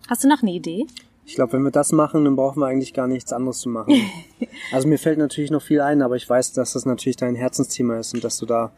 Hast 0.09 0.25
du 0.25 0.29
noch 0.29 0.43
eine 0.43 0.51
Idee? 0.51 0.87
Ich 1.25 1.37
glaube, 1.37 1.53
wenn 1.53 1.63
wir 1.63 1.71
das 1.71 1.93
machen, 1.93 2.25
dann 2.25 2.35
brauchen 2.35 2.59
wir 2.59 2.67
eigentlich 2.67 2.93
gar 2.93 3.07
nichts 3.07 3.33
anderes 3.33 3.61
zu 3.61 3.69
machen. 3.69 3.95
also 4.73 4.89
mir 4.89 4.99
fällt 4.99 5.19
natürlich 5.19 5.53
noch 5.53 5.63
viel 5.63 5.81
ein, 5.81 6.03
aber 6.03 6.17
ich 6.17 6.29
weiß, 6.29 6.53
dass 6.53 6.73
das 6.73 6.85
natürlich 6.85 7.17
dein 7.17 7.37
Herzensthema 7.37 7.99
ist 7.99 8.15
und 8.15 8.25
dass 8.25 8.37
du 8.39 8.47
da 8.47 8.73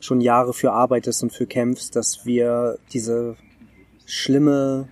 schon 0.00 0.20
Jahre 0.20 0.52
für 0.52 0.72
arbeitest 0.72 1.22
und 1.22 1.32
für 1.32 1.46
kämpfst, 1.46 1.94
dass 1.94 2.26
wir 2.26 2.78
diese 2.92 3.36
schlimme 4.04 4.88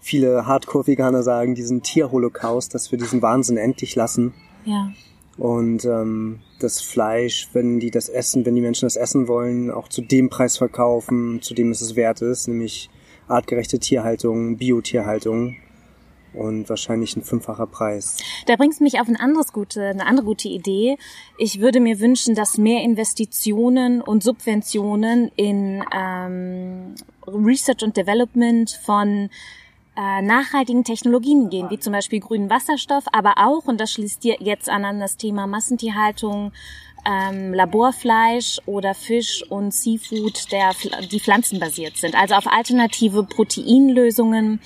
viele 0.00 0.46
Hardcore-Veganer 0.46 1.22
sagen, 1.22 1.54
diesen 1.54 1.82
Tierholocaust, 1.82 2.74
dass 2.74 2.90
wir 2.90 2.98
diesen 2.98 3.22
Wahnsinn 3.22 3.56
endlich 3.56 3.94
lassen. 3.94 4.34
Ja. 4.64 4.92
Und 5.36 5.84
ähm, 5.84 6.40
das 6.58 6.80
Fleisch, 6.80 7.48
wenn 7.52 7.78
die 7.78 7.90
das 7.90 8.08
essen, 8.08 8.44
wenn 8.44 8.56
die 8.56 8.60
Menschen 8.60 8.86
das 8.86 8.96
essen 8.96 9.28
wollen, 9.28 9.70
auch 9.70 9.88
zu 9.88 10.02
dem 10.02 10.30
Preis 10.30 10.56
verkaufen, 10.58 11.40
zu 11.42 11.54
dem 11.54 11.70
es 11.70 11.80
es 11.80 11.94
wert 11.94 12.22
ist, 12.22 12.48
nämlich 12.48 12.90
artgerechte 13.28 13.78
Tierhaltung, 13.78 14.56
Biotierhaltung. 14.56 15.56
Und 16.38 16.68
wahrscheinlich 16.68 17.16
ein 17.16 17.22
fünffacher 17.22 17.66
Preis. 17.66 18.16
Da 18.46 18.56
bringst 18.56 18.80
du 18.80 18.84
mich 18.84 19.00
auf 19.00 19.08
ein 19.08 19.16
anderes 19.16 19.52
gute, 19.52 19.82
eine 19.88 20.06
andere 20.06 20.24
gute 20.24 20.48
Idee. 20.48 20.96
Ich 21.36 21.60
würde 21.60 21.80
mir 21.80 22.00
wünschen, 22.00 22.34
dass 22.34 22.58
mehr 22.58 22.82
Investitionen 22.82 24.00
und 24.00 24.22
Subventionen 24.22 25.30
in 25.36 25.84
ähm, 25.92 26.94
Research 27.26 27.82
und 27.82 27.96
Development 27.96 28.70
von 28.70 29.30
äh, 29.96 30.22
nachhaltigen 30.22 30.84
Technologien 30.84 31.50
gehen, 31.50 31.70
wie 31.70 31.78
zum 31.80 31.92
Beispiel 31.92 32.20
grünen 32.20 32.50
Wasserstoff, 32.50 33.04
aber 33.12 33.34
auch, 33.38 33.66
und 33.66 33.80
das 33.80 33.92
schließt 33.92 34.22
dir 34.22 34.36
jetzt 34.38 34.68
an 34.68 34.84
an 34.84 35.00
das 35.00 35.16
Thema 35.16 35.48
Massentierhaltung, 35.48 36.52
ähm, 37.04 37.52
Laborfleisch 37.54 38.60
oder 38.66 38.94
Fisch 38.94 39.42
und 39.48 39.72
Seafood, 39.72 40.52
der, 40.52 40.70
die 41.10 41.20
pflanzenbasiert 41.20 41.96
sind. 41.96 42.14
Also 42.14 42.34
auf 42.34 42.46
alternative 42.46 43.24
Proteinlösungen, 43.24 44.60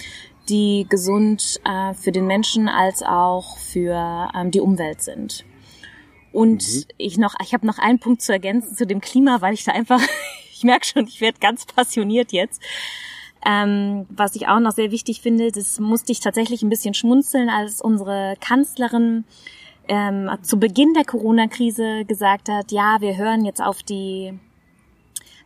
die 0.49 0.87
gesund 0.89 1.61
äh, 1.65 1.95
für 1.95 2.13
den 2.13 2.27
Menschen 2.27 2.69
als 2.69 3.03
auch 3.03 3.57
für 3.59 4.31
ähm, 4.35 4.51
die 4.51 4.61
Umwelt 4.61 5.03
sind. 5.03 5.45
Und 6.33 6.63
mhm. 6.63 6.85
ich 6.97 7.19
noch, 7.19 7.35
ich 7.43 7.55
habe 7.55 7.67
noch 7.67 7.79
einen 7.79 7.99
Punkt 7.99 8.23
zu 8.23 8.33
ergänzen 8.33 8.77
zu 8.77 8.87
dem 8.87 9.01
Klima, 9.01 9.41
weil 9.41 9.55
ich 9.55 9.65
da 9.65 9.73
einfach, 9.73 10.01
ich 10.53 10.65
merke 10.65 10.87
schon, 10.87 11.07
ich 11.07 11.21
werde 11.21 11.39
ganz 11.39 11.67
passioniert 11.67 12.33
jetzt. 12.33 12.61
Ähm, 13.45 14.07
was 14.09 14.37
ich 14.37 14.47
auch 14.47 14.61
noch 14.61 14.73
sehr 14.73 14.93
wichtig 14.93 15.21
finde, 15.21 15.51
das 15.51 15.81
musste 15.81 16.13
ich 16.13 16.21
tatsächlich 16.21 16.63
ein 16.63 16.71
bisschen 16.71 16.95
schmunzeln, 16.95 17.49
als 17.49 17.81
unsere 17.81 18.37
Kanzlerin 18.41 19.25
ähm, 19.89 20.31
zu 20.43 20.59
Beginn 20.59 20.95
der 20.95 21.05
Corona-Krise 21.05 22.05
gesagt 22.05 22.49
hat, 22.49 22.71
ja, 22.71 22.99
wir 23.01 23.17
hören 23.17 23.45
jetzt 23.45 23.61
auf 23.61 23.83
die 23.83 24.39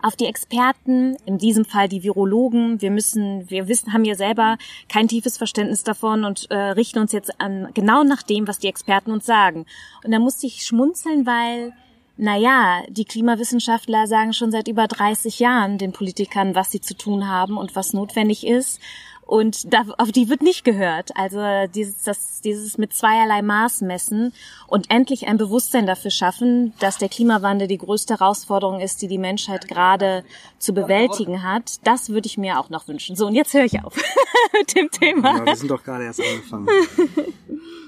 auf 0.03 0.17
die 0.17 0.27
Experten, 0.27 1.17
in 1.27 1.39
diesem 1.39 1.65
Fall 1.65 1.89
die 1.89 2.03
Virologen. 2.03 2.81
Wir 2.81 2.91
müssen, 2.91 3.49
wir 3.51 3.69
wissen, 3.69 3.93
haben 3.93 4.05
ja 4.05 4.15
selber 4.15 4.59
kein 4.89 5.09
tiefes 5.09 5.37
Verständnis 5.37 5.83
davon 5.83 6.25
und 6.25 6.51
äh, 6.51 6.57
richten 6.57 6.99
uns 6.99 7.13
jetzt 7.13 7.41
an 7.41 7.69
genau 7.75 8.05
nach 8.05 8.23
dem, 8.23 8.49
was 8.49 8.59
die 8.59 8.69
Experten 8.69 9.11
uns 9.11 9.27
sagen. 9.27 9.67
Und 10.05 10.13
da 10.13 10.19
musste 10.19 10.47
ich 10.47 10.65
schmunzeln, 10.65 11.27
weil 11.27 11.73
naja, 12.19 12.83
die 12.89 13.05
Klimawissenschaftler 13.05 14.07
sagen 14.07 14.33
schon 14.33 14.51
seit 14.51 14.69
über 14.69 14.87
30 14.87 15.39
Jahren 15.39 15.77
den 15.77 15.93
Politikern, 15.93 16.55
was 16.55 16.71
sie 16.71 16.81
zu 16.81 16.97
tun 16.97 17.29
haben 17.29 17.59
und 17.59 17.77
was 17.77 17.93
notwendig 17.93 18.47
ist. 18.47 18.81
Und 19.27 19.73
da, 19.73 19.85
auf 19.99 20.13
die 20.13 20.29
wird 20.29 20.41
nicht 20.41 20.65
gehört. 20.65 21.11
Also 21.17 21.41
dieses, 21.75 22.05
das, 22.05 22.41
dieses 22.43 22.79
mit 22.79 22.95
zweierlei 22.95 23.43
Maß 23.43 23.81
messen 23.81 24.33
und 24.69 24.89
endlich 24.89 25.27
ein 25.27 25.37
Bewusstsein 25.37 25.85
dafür 25.87 26.13
schaffen, 26.13 26.73
dass 26.79 26.99
der 26.99 27.09
Klimawandel 27.09 27.67
die 27.67 27.79
größte 27.79 28.15
Herausforderung 28.15 28.81
ist, 28.81 29.03
die 29.03 29.09
die 29.09 29.19
Menschheit 29.19 29.67
gerade 29.67 30.25
zu 30.61 30.73
bewältigen 30.73 31.43
hat. 31.43 31.81
Das 31.83 32.09
würde 32.11 32.27
ich 32.27 32.39
mir 32.39 32.61
auch 32.61 32.71
noch 32.71 32.87
wünschen. 32.87 33.17
So, 33.17 33.27
und 33.27 33.35
jetzt 33.35 33.53
höre 33.53 33.65
ich 33.65 33.83
auf 33.83 33.97
mit 34.53 34.77
dem 34.77 34.91
Thema. 34.93 35.39
Ja, 35.39 35.47
wir 35.47 35.57
sind 35.57 35.71
doch 35.73 35.83
gerade 35.83 36.05
erst 36.05 36.21
angefangen. 36.21 36.69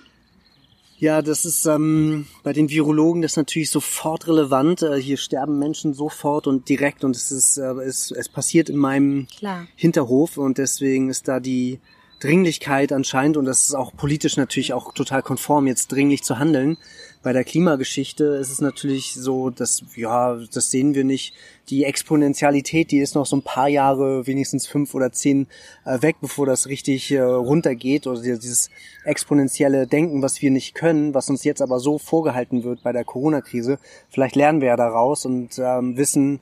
Ja, 1.01 1.23
das 1.23 1.45
ist 1.45 1.65
ähm, 1.67 2.27
bei 2.43 2.53
den 2.53 2.71
Virologen 2.71 3.23
das 3.23 3.33
ist 3.33 3.37
natürlich 3.37 3.71
sofort 3.71 4.27
relevant. 4.27 4.83
Äh, 4.83 5.01
hier 5.01 5.17
sterben 5.17 5.59
Menschen 5.59 5.95
sofort 5.95 6.49
und 6.49 6.69
direkt 6.69 7.05
und 7.05 7.15
es 7.15 7.31
ist 7.31 7.57
äh, 7.57 7.73
es, 7.85 8.11
es 8.11 8.29
passiert 8.29 8.69
in 8.69 8.77
meinem 8.77 9.29
Klar. 9.29 9.69
Hinterhof 9.77 10.39
und 10.39 10.59
deswegen 10.59 11.09
ist 11.09 11.29
da 11.29 11.39
die 11.39 11.79
Dringlichkeit 12.21 12.93
anscheinend, 12.93 13.37
und 13.37 13.45
das 13.45 13.69
ist 13.69 13.75
auch 13.75 13.95
politisch 13.95 14.37
natürlich 14.37 14.73
auch 14.73 14.93
total 14.93 15.23
konform, 15.23 15.67
jetzt 15.67 15.93
dringlich 15.93 16.25
zu 16.25 16.39
handeln. 16.39 16.77
Bei 17.23 17.33
der 17.33 17.45
Klimageschichte 17.45 18.25
ist 18.25 18.51
es 18.51 18.61
natürlich 18.61 19.15
so, 19.15 19.51
dass, 19.51 19.83
ja, 19.97 20.39
das 20.53 20.71
sehen 20.71 20.95
wir 20.95 21.05
nicht. 21.05 21.35
Die 21.69 21.85
Exponentialität, 21.85 22.91
die 22.91 22.99
ist 22.99 23.15
noch 23.15 23.27
so 23.27 23.37
ein 23.37 23.43
paar 23.43 23.69
Jahre, 23.69 24.27
wenigstens 24.27 24.67
fünf 24.67 24.95
oder 24.95 25.13
zehn 25.13 25.47
äh, 25.85 26.01
weg, 26.01 26.17
bevor 26.21 26.47
das 26.47 26.69
richtig 26.69 27.11
äh, 27.11 27.21
runtergeht. 27.21 28.07
Oder 28.07 28.21
dieses 28.21 28.71
exponentielle 29.05 29.87
Denken, 29.87 30.23
was 30.23 30.41
wir 30.41 30.51
nicht 30.51 30.75
können, 30.75 31.15
was 31.15 31.29
uns 31.29 31.45
jetzt 31.45 31.63
aber 31.63 31.81
so 31.81 31.99
vorgehalten 31.99 32.65
wird 32.65 32.83
bei 32.83 32.93
der 32.93 33.05
Corona-Krise. 33.05 33.79
Vielleicht 34.11 34.37
lernen 34.37 34.61
wir 34.61 34.69
ja 34.69 34.77
daraus 34.77 35.27
und 35.27 35.59
ähm, 35.59 35.97
wissen 35.97 36.41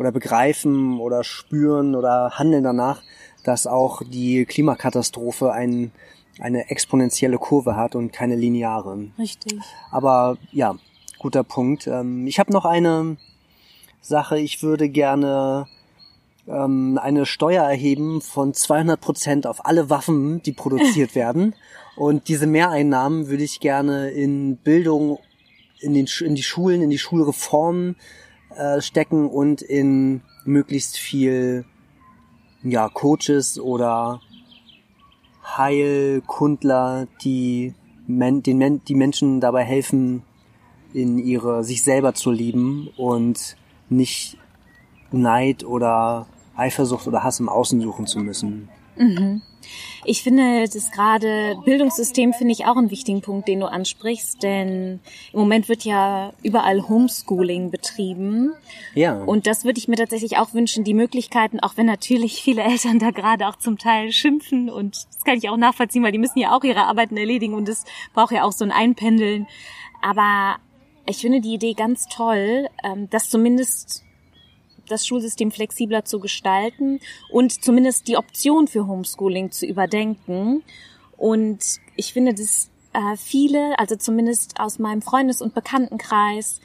oder 0.00 0.12
begreifen 0.12 0.98
oder 0.98 1.24
spüren 1.24 1.94
oder 1.94 2.30
handeln 2.38 2.64
danach, 2.64 3.02
dass 3.42 3.66
auch 3.66 4.02
die 4.02 4.44
Klimakatastrophe 4.44 5.52
ein, 5.52 5.92
eine 6.38 6.70
exponentielle 6.70 7.38
Kurve 7.38 7.76
hat 7.76 7.94
und 7.94 8.12
keine 8.12 8.36
lineare. 8.36 9.08
Richtig. 9.18 9.60
Aber 9.90 10.36
ja, 10.52 10.76
guter 11.18 11.44
Punkt. 11.44 11.86
Ähm, 11.86 12.26
ich 12.26 12.38
habe 12.38 12.52
noch 12.52 12.64
eine 12.64 13.16
Sache. 14.00 14.38
Ich 14.38 14.62
würde 14.62 14.88
gerne 14.88 15.66
ähm, 16.48 16.98
eine 17.00 17.26
Steuer 17.26 17.64
erheben 17.64 18.20
von 18.20 18.54
200 18.54 19.00
Prozent 19.00 19.46
auf 19.46 19.66
alle 19.66 19.90
Waffen, 19.90 20.42
die 20.42 20.52
produziert 20.52 21.14
werden. 21.14 21.54
Und 21.96 22.28
diese 22.28 22.46
Mehreinnahmen 22.46 23.28
würde 23.28 23.44
ich 23.44 23.60
gerne 23.60 24.10
in 24.10 24.56
Bildung, 24.56 25.18
in, 25.80 25.94
den, 25.94 26.08
in 26.20 26.34
die 26.34 26.42
Schulen, 26.42 26.82
in 26.82 26.90
die 26.90 26.98
Schulreformen 26.98 27.96
äh, 28.56 28.80
stecken 28.80 29.28
und 29.28 29.62
in 29.62 30.22
möglichst 30.44 30.96
viel 30.96 31.64
ja, 32.62 32.88
Coaches 32.88 33.58
oder 33.58 34.20
Heilkundler, 35.56 37.06
die 37.22 37.74
men 38.06 38.42
den 38.42 38.58
men 38.58 38.82
die 38.84 38.94
Menschen 38.94 39.40
dabei 39.40 39.64
helfen, 39.64 40.22
in 40.92 41.18
ihre 41.18 41.64
sich 41.64 41.82
selber 41.82 42.14
zu 42.14 42.30
lieben 42.30 42.88
und 42.96 43.56
nicht 43.88 44.36
Neid 45.12 45.64
oder 45.64 46.26
Eifersucht 46.56 47.06
oder 47.06 47.22
Hass 47.22 47.40
im 47.40 47.48
Außen 47.48 47.80
suchen 47.80 48.06
zu 48.06 48.18
müssen. 48.18 48.68
Mhm. 48.96 49.42
Ich 50.04 50.22
finde 50.22 50.64
das 50.64 50.90
gerade 50.90 51.56
Bildungssystem 51.64 52.32
finde 52.32 52.52
ich 52.52 52.66
auch 52.66 52.76
einen 52.76 52.90
wichtigen 52.90 53.20
Punkt, 53.20 53.48
den 53.48 53.60
du 53.60 53.66
ansprichst, 53.66 54.42
denn 54.42 55.00
im 55.32 55.38
Moment 55.38 55.68
wird 55.68 55.84
ja 55.84 56.32
überall 56.42 56.88
Homeschooling 56.88 57.70
betrieben. 57.70 58.52
Ja. 58.94 59.22
Und 59.22 59.46
das 59.46 59.64
würde 59.64 59.78
ich 59.78 59.88
mir 59.88 59.96
tatsächlich 59.96 60.38
auch 60.38 60.54
wünschen, 60.54 60.84
die 60.84 60.94
Möglichkeiten, 60.94 61.60
auch 61.60 61.76
wenn 61.76 61.86
natürlich 61.86 62.42
viele 62.42 62.62
Eltern 62.62 62.98
da 62.98 63.10
gerade 63.10 63.46
auch 63.48 63.56
zum 63.56 63.78
Teil 63.78 64.12
schimpfen 64.12 64.70
und 64.70 65.06
das 65.14 65.24
kann 65.24 65.36
ich 65.36 65.48
auch 65.48 65.56
nachvollziehen, 65.56 66.02
weil 66.02 66.12
die 66.12 66.18
müssen 66.18 66.38
ja 66.38 66.56
auch 66.56 66.64
ihre 66.64 66.84
Arbeiten 66.84 67.16
erledigen 67.16 67.54
und 67.54 67.68
es 67.68 67.84
braucht 68.14 68.32
ja 68.32 68.44
auch 68.44 68.52
so 68.52 68.64
ein 68.64 68.72
Einpendeln. 68.72 69.46
Aber 70.00 70.56
ich 71.06 71.18
finde 71.18 71.40
die 71.40 71.54
Idee 71.54 71.74
ganz 71.74 72.06
toll, 72.06 72.68
ähm, 72.84 73.10
dass 73.10 73.28
zumindest 73.28 74.04
das 74.90 75.06
Schulsystem 75.06 75.50
flexibler 75.50 76.04
zu 76.04 76.20
gestalten 76.20 77.00
und 77.30 77.64
zumindest 77.64 78.08
die 78.08 78.16
Option 78.16 78.66
für 78.68 78.86
Homeschooling 78.86 79.50
zu 79.50 79.66
überdenken. 79.66 80.62
Und 81.16 81.58
ich 81.96 82.12
finde, 82.12 82.34
dass 82.34 82.70
äh, 82.92 83.16
viele, 83.16 83.78
also 83.78 83.96
zumindest 83.96 84.58
aus 84.58 84.78
meinem 84.78 85.02
Freundes- 85.02 85.42
und 85.42 85.54
Bekanntenkreis, 85.54 86.60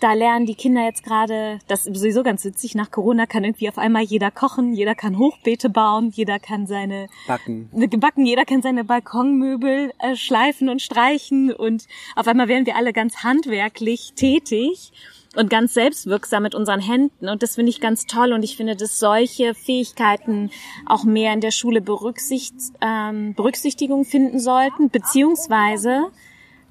da 0.00 0.12
lernen 0.12 0.46
die 0.46 0.54
Kinder 0.54 0.84
jetzt 0.84 1.04
gerade, 1.04 1.58
das 1.68 1.86
ist 1.86 1.98
sowieso 1.98 2.22
ganz 2.22 2.44
witzig, 2.44 2.74
nach 2.74 2.90
Corona 2.90 3.26
kann 3.26 3.44
irgendwie 3.44 3.68
auf 3.68 3.78
einmal 3.78 4.02
jeder 4.02 4.30
kochen, 4.30 4.74
jeder 4.74 4.94
kann 4.94 5.18
Hochbeete 5.18 5.70
bauen, 5.70 6.10
jeder 6.14 6.38
kann 6.38 6.66
seine 6.66 7.08
backen, 7.26 7.70
backen 8.00 8.26
jeder 8.26 8.44
kann 8.44 8.62
seine 8.62 8.84
Balkonmöbel 8.84 9.92
äh, 9.98 10.16
schleifen 10.16 10.68
und 10.68 10.82
streichen 10.82 11.52
und 11.52 11.86
auf 12.14 12.26
einmal 12.26 12.48
werden 12.48 12.66
wir 12.66 12.76
alle 12.76 12.92
ganz 12.92 13.22
handwerklich 13.22 14.12
tätig 14.14 14.92
und 15.36 15.50
ganz 15.50 15.74
selbstwirksam 15.74 16.42
mit 16.42 16.54
unseren 16.54 16.80
Händen. 16.80 17.28
Und 17.28 17.42
das 17.42 17.56
finde 17.56 17.70
ich 17.70 17.80
ganz 17.80 18.06
toll. 18.06 18.32
Und 18.32 18.42
ich 18.42 18.56
finde, 18.56 18.74
dass 18.74 18.98
solche 18.98 19.54
Fähigkeiten 19.54 20.50
auch 20.86 21.04
mehr 21.04 21.32
in 21.32 21.40
der 21.40 21.50
Schule 21.50 21.80
Berücksicht, 21.80 22.54
ähm, 22.80 23.34
Berücksichtigung 23.34 24.04
finden 24.04 24.40
sollten, 24.40 24.90
beziehungsweise 24.90 26.10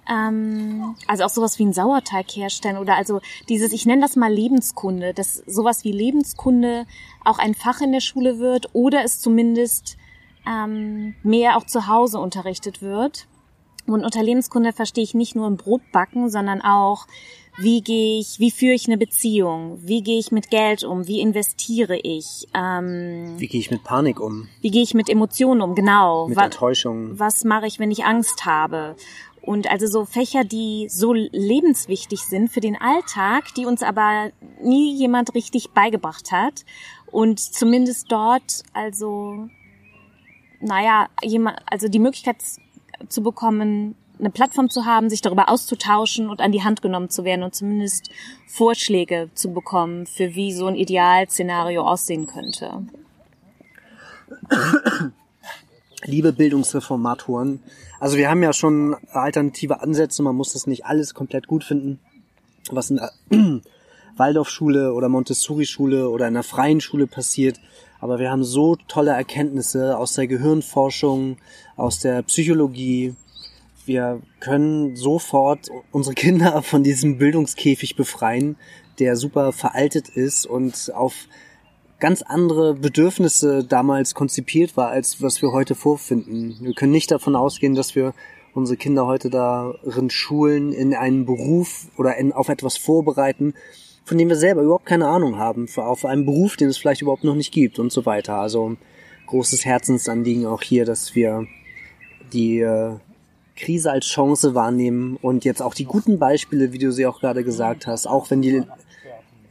ähm, 0.10 0.96
also 1.08 1.24
auch 1.24 1.30
sowas 1.30 1.60
wie 1.60 1.66
ein 1.66 1.74
Sauerteig 1.74 2.30
herstellen 2.36 2.78
oder 2.78 2.96
also 2.96 3.22
dieses, 3.50 3.74
ich 3.74 3.86
nenne 3.86 4.02
das 4.02 4.16
mal 4.16 4.32
Lebenskunde, 4.32 5.14
dass 5.14 5.36
sowas 5.48 5.84
wie 5.84 5.92
Lebenskunde 5.92 6.86
auch 7.24 7.40
ein 7.40 7.56
Fach 7.56 7.82
in 7.82 7.92
der 7.92 8.02
Schule 8.02 8.40
wird 8.40 8.70
oder 8.74 9.04
es 9.04 9.20
zumindest 9.20 9.98
ähm, 10.48 11.16
mehr 11.24 11.58
auch 11.58 11.66
zu 11.66 11.88
Hause 11.88 12.20
unterrichtet 12.20 12.82
wird. 12.82 13.28
Und 13.88 14.04
unter 14.04 14.24
Lebenskunde 14.24 14.74
verstehe 14.74 15.04
ich 15.04 15.14
nicht 15.14 15.36
nur 15.36 15.48
ein 15.48 15.58
Brotbacken, 15.58 16.30
sondern 16.30 16.62
auch 16.62 17.06
wie 17.58 17.82
gehe 17.82 18.20
ich, 18.20 18.40
wie 18.40 18.52
führe 18.52 18.74
ich 18.74 18.88
eine 18.88 18.98
Beziehung, 18.98 19.80
wie 19.82 20.02
gehe 20.02 20.20
ich 20.20 20.32
mit 20.32 20.50
Geld 20.50 20.84
um, 20.84 21.08
wie 21.08 21.22
investiere 21.22 21.98
ich, 21.98 22.48
ähm, 22.54 23.36
wie 23.38 23.48
gehe 23.48 23.62
ich 23.62 23.72
mit 23.72 23.84
Panik 23.84 24.20
um, 24.20 24.50
wie 24.62 24.72
gehe 24.72 24.84
ich 24.84 24.94
mit 24.94 25.10
Emotionen 25.10 25.62
um, 25.62 25.74
genau, 25.74 26.28
mit 26.28 26.38
Enttäuschung, 26.38 27.18
was 27.18 27.46
mache 27.46 27.68
ich, 27.68 27.80
wenn 27.80 27.92
ich 27.92 28.04
Angst 28.04 28.46
habe 28.46 28.96
und 29.46 29.70
also 29.70 29.88
so 29.88 30.06
Fächer, 30.06 30.44
die 30.44 30.88
so 30.90 31.14
lebenswichtig 31.14 32.22
sind 32.22 32.50
für 32.50 32.62
den 32.62 32.80
Alltag, 32.80 33.54
die 33.56 33.66
uns 33.66 33.84
aber 33.84 34.32
nie 34.62 34.96
jemand 34.96 35.36
richtig 35.36 35.72
beigebracht 35.72 36.32
hat 36.32 36.66
und 37.12 37.40
zumindest 37.40 38.12
dort 38.12 38.64
also 38.74 39.50
naja, 40.60 41.08
jemand, 41.24 41.60
also 41.70 41.88
die 41.88 42.00
Möglichkeit 42.00 42.38
zu 43.10 43.22
bekommen, 43.22 43.96
eine 44.20 44.30
Plattform 44.30 44.70
zu 44.70 44.86
haben, 44.86 45.10
sich 45.10 45.22
darüber 45.22 45.50
auszutauschen 45.50 46.30
und 46.30 46.42
an 46.42 46.52
die 46.52 46.64
Hand 46.64 46.82
genommen 46.82 47.10
zu 47.10 47.24
werden 47.24 47.44
und 47.44 47.54
zumindest 47.54 48.10
Vorschläge 48.48 49.30
zu 49.34 49.52
bekommen, 49.52 50.06
für 50.06 50.36
wie 50.36 50.54
so 50.54 50.68
ein 50.68 50.75
Idealszenario 50.75 51.84
aussehen 51.84 52.25
könnte. 52.25 52.86
Liebe 56.04 56.34
Bildungsreformatoren, 56.34 57.62
also 58.00 58.18
wir 58.18 58.30
haben 58.30 58.44
ja 58.44 58.54
schon 58.54 58.96
alternative 59.12 59.82
Ansätze, 59.82 60.22
man 60.22 60.36
muss 60.36 60.54
das 60.54 60.68
nicht 60.68 60.86
alles 60.86 61.14
komplett 61.14 61.48
gut 61.48 61.64
finden, 61.64 62.00
was 62.72 62.90
in 62.90 62.98
der 62.98 63.12
Waldorfschule 64.18 64.94
oder 64.94 65.10
Montessori-Schule 65.10 66.10
oder 66.10 66.28
in 66.28 66.36
einer 66.36 66.44
freien 66.44 66.82
Schule 66.82 67.08
passiert. 67.08 67.60
Aber 68.00 68.20
wir 68.20 68.30
haben 68.30 68.44
so 68.44 68.75
tolle 68.88 69.12
Erkenntnisse 69.12 69.98
aus 69.98 70.14
der 70.14 70.28
Gehirnforschung, 70.28 71.38
aus 71.75 72.00
der 72.00 72.22
Psychologie. 72.24 73.16
Wir 73.86 74.22
können 74.40 74.96
sofort 74.96 75.70
unsere 75.92 76.16
Kinder 76.16 76.62
von 76.64 76.84
diesem 76.84 77.18
Bildungskäfig 77.18 77.96
befreien, 77.96 78.58
der 79.00 79.16
super 79.18 79.52
veraltet 79.52 80.10
ist 80.10 80.46
und 80.46 80.92
auf 80.94 81.28
ganz 82.00 82.22
andere 82.22 82.74
Bedürfnisse 82.74 83.64
damals 83.64 84.14
konzipiert 84.14 84.75
war, 84.78 84.90
als 84.90 85.22
was 85.22 85.42
wir 85.42 85.52
heute 85.52 85.75
vorfinden. 85.75 86.58
Wir 86.60 86.74
können 86.74 86.92
nicht 86.92 87.12
davon 87.12 87.36
ausgehen, 87.36 87.75
dass 87.75 87.96
wir 87.96 88.14
unsere 88.54 88.78
Kinder 88.78 89.06
heute 89.06 89.30
darin 89.30 90.10
schulen, 90.10 90.72
in 90.72 90.94
einen 90.94 91.25
Beruf 91.25 91.88
oder 91.98 92.16
in, 92.18 92.32
auf 92.32 92.50
etwas 92.50 92.78
vorbereiten, 92.78 93.54
von 94.06 94.18
dem 94.18 94.30
wir 94.30 94.36
selber 94.36 94.62
überhaupt 94.62 94.86
keine 94.86 95.08
Ahnung 95.08 95.38
haben, 95.38 95.68
auf 95.75 96.06
einen 96.06 96.25
Beruf, 96.25 96.56
den 96.56 96.70
es 96.70 96.78
vielleicht 96.78 97.02
überhaupt 97.02 97.24
noch 97.24 97.36
nicht 97.36 97.52
gibt 97.52 97.80
und 97.80 97.92
so 97.92 98.06
weiter. 98.06 98.36
Also 98.36 98.78
großes 99.28 99.66
Herzensanliegen 99.66 100.46
auch 100.46 100.62
hier, 100.62 100.86
dass 100.86 101.16
wir 101.16 101.48
die 102.32 102.60
äh, 102.60 102.94
Krise 103.56 103.92
als 103.92 104.06
Chance 104.06 104.54
wahrnehmen 104.54 105.18
und 105.22 105.46
jetzt 105.46 105.62
auch 105.62 105.74
die 105.74 105.86
guten 105.86 106.20
Beispiele, 106.20 106.74
wie 106.74 106.78
du 106.78 106.92
sie 106.92 107.06
auch 107.06 107.20
gerade 107.20 107.44
gesagt 107.44 107.88
hast, 107.88 108.06
auch 108.06 108.30
wenn 108.30 108.42
die 108.42 108.64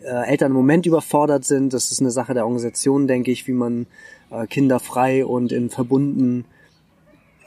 äh, 0.04 0.28
Eltern 0.28 0.52
im 0.52 0.56
Moment 0.56 0.86
überfordert 0.86 1.44
sind, 1.44 1.72
das 1.72 1.90
ist 1.90 2.00
eine 2.00 2.10
Sache 2.10 2.34
der 2.34 2.44
Organisation, 2.44 3.06
denke 3.06 3.30
ich, 3.30 3.46
wie 3.46 3.52
man 3.52 3.86
äh, 4.30 4.46
Kinder 4.46 4.80
frei 4.80 5.24
und 5.24 5.52
in 5.52 5.70
verbunden 5.70 6.44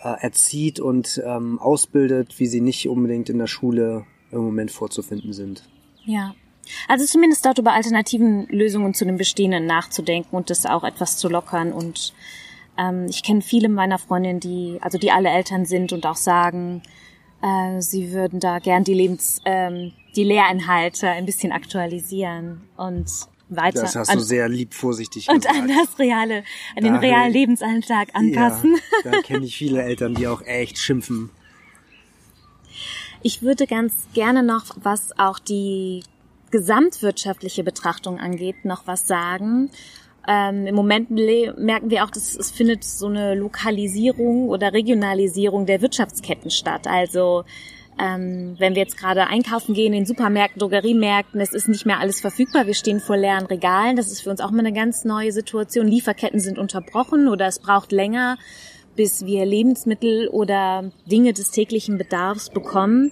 äh, 0.04 0.22
erzieht 0.22 0.80
und 0.80 1.22
ähm, 1.26 1.60
ausbildet, 1.60 2.40
wie 2.40 2.48
sie 2.48 2.62
nicht 2.62 2.88
unbedingt 2.88 3.30
in 3.30 3.38
der 3.38 3.48
Schule 3.48 4.06
im 4.32 4.40
Moment 4.40 4.72
vorzufinden 4.72 5.34
sind. 5.34 5.64
Ja. 6.06 6.36
Also 6.88 7.06
zumindest 7.06 7.46
dort 7.46 7.60
über 7.60 7.74
alternativen 7.74 8.46
Lösungen 8.48 8.94
zu 8.94 9.06
den 9.06 9.18
bestehenden 9.18 9.66
nachzudenken 9.66 10.36
und 10.36 10.50
das 10.50 10.66
auch 10.66 10.84
etwas 10.84 11.18
zu 11.18 11.30
lockern. 11.30 11.72
Und 11.72 12.14
ähm, 12.78 13.06
ich 13.10 13.24
kenne 13.24 13.42
viele 13.42 13.70
meiner 13.70 13.98
Freundinnen, 13.98 14.40
die, 14.40 14.78
also 14.82 14.98
die 14.98 15.12
alle 15.12 15.30
Eltern 15.30 15.66
sind 15.66 15.94
und 15.94 16.06
auch 16.06 16.18
sagen, 16.18 16.82
äh, 17.42 17.82
sie 17.82 18.12
würden 18.12 18.40
da 18.40 18.60
gern 18.60 18.84
die 18.84 18.94
Lebens, 18.94 19.42
ähm, 19.46 19.94
die 20.18 20.24
Lehrinhalte 20.24 21.08
ein 21.08 21.26
bisschen 21.26 21.52
aktualisieren 21.52 22.62
und 22.76 23.10
weiter. 23.50 23.82
Das 23.82 23.96
hast 23.96 24.14
du 24.14 24.20
sehr 24.20 24.50
lieb 24.50 24.74
vorsichtig 24.74 25.30
und 25.30 25.42
gesagt. 25.42 25.56
Und 25.56 25.62
an 25.62 25.68
das 25.70 26.00
reale, 26.00 26.44
an 26.76 26.84
den 26.84 26.96
realen 26.96 27.32
Lebensalltag 27.32 28.10
anpassen. 28.14 28.76
Ja, 29.06 29.12
da 29.12 29.22
kenne 29.22 29.46
ich 29.46 29.56
viele 29.56 29.82
Eltern, 29.84 30.16
die 30.16 30.28
auch 30.28 30.42
echt 30.42 30.78
schimpfen. 30.80 31.30
Ich 33.22 33.42
würde 33.42 33.68
ganz 33.68 33.94
gerne 34.14 34.44
noch, 34.44 34.66
was 34.76 35.18
auch 35.18 35.40
die 35.40 36.04
gesamtwirtschaftliche 36.52 37.64
Betrachtung 37.64 38.20
angeht, 38.20 38.66
noch 38.66 38.88
was 38.88 39.08
sagen. 39.08 39.70
Ähm, 40.28 40.68
Im 40.68 40.76
Moment 40.76 41.10
merken 41.10 41.90
wir 41.90 42.04
auch, 42.04 42.12
dass 42.12 42.36
es 42.36 42.52
findet 42.52 42.84
so 42.84 43.08
eine 43.08 43.34
Lokalisierung 43.36 44.50
oder 44.50 44.74
Regionalisierung 44.74 45.66
der 45.66 45.82
Wirtschaftsketten 45.82 46.52
statt. 46.52 46.86
Also 46.88 47.44
ähm, 48.00 48.56
wenn 48.60 48.76
wir 48.76 48.84
jetzt 48.84 48.98
gerade 48.98 49.28
einkaufen 49.28 49.74
gehen 49.74 49.94
in 49.94 50.06
Supermärkten, 50.06 50.60
Drogeriemärkten, 50.60 51.42
es 51.42 51.54
ist 51.54 51.68
nicht 51.68 51.86
mehr 51.86 52.00
alles 52.00 52.22
verfügbar. 52.22 52.68
Wir 52.68 52.76
stehen 52.76 53.00
vor 53.00 53.18
leeren 53.18 53.46
Regalen. 53.46 53.96
Das 53.96 54.12
ist 54.12 54.22
für 54.22 54.30
uns 54.30 54.42
auch 54.42 54.52
mal 54.52 54.60
eine 54.60 54.74
ganz 54.74 55.04
neue 55.04 55.32
Situation. 55.32 55.88
Lieferketten 55.88 56.40
sind 56.40 56.60
unterbrochen 56.60 57.28
oder 57.28 57.48
es 57.48 57.60
braucht 57.60 57.92
länger, 57.92 58.38
bis 58.96 59.26
wir 59.26 59.46
Lebensmittel 59.46 60.28
oder 60.28 60.92
Dinge 61.06 61.34
des 61.34 61.52
täglichen 61.52 61.98
Bedarfs 61.98 62.50
bekommen. 62.50 63.12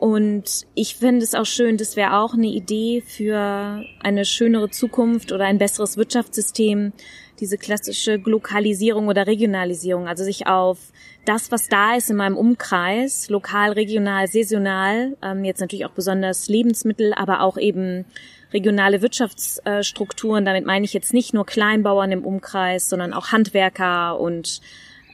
Und 0.00 0.66
ich 0.74 0.96
finde 0.96 1.22
es 1.22 1.34
auch 1.34 1.44
schön, 1.44 1.76
das 1.76 1.94
wäre 1.94 2.16
auch 2.16 2.32
eine 2.32 2.46
Idee 2.46 3.02
für 3.06 3.84
eine 4.02 4.24
schönere 4.24 4.70
Zukunft 4.70 5.30
oder 5.30 5.44
ein 5.44 5.58
besseres 5.58 5.98
Wirtschaftssystem, 5.98 6.94
diese 7.40 7.58
klassische 7.58 8.16
Lokalisierung 8.16 9.08
oder 9.08 9.26
Regionalisierung, 9.26 10.06
also 10.06 10.24
sich 10.24 10.46
auf 10.46 10.78
das, 11.24 11.50
was 11.50 11.68
da 11.68 11.96
ist 11.96 12.10
in 12.10 12.16
meinem 12.16 12.36
Umkreis, 12.36 13.28
lokal, 13.28 13.72
regional, 13.72 14.26
saisonal, 14.26 15.16
ähm, 15.22 15.44
jetzt 15.44 15.60
natürlich 15.60 15.86
auch 15.86 15.92
besonders 15.92 16.48
Lebensmittel, 16.48 17.12
aber 17.14 17.42
auch 17.42 17.56
eben 17.56 18.04
regionale 18.52 19.02
Wirtschaftsstrukturen. 19.02 20.44
Damit 20.44 20.66
meine 20.66 20.84
ich 20.84 20.92
jetzt 20.92 21.12
nicht 21.12 21.34
nur 21.34 21.46
Kleinbauern 21.46 22.12
im 22.12 22.24
Umkreis, 22.24 22.88
sondern 22.88 23.12
auch 23.12 23.32
Handwerker 23.32 24.18
und 24.18 24.60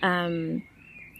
ähm, 0.02 0.62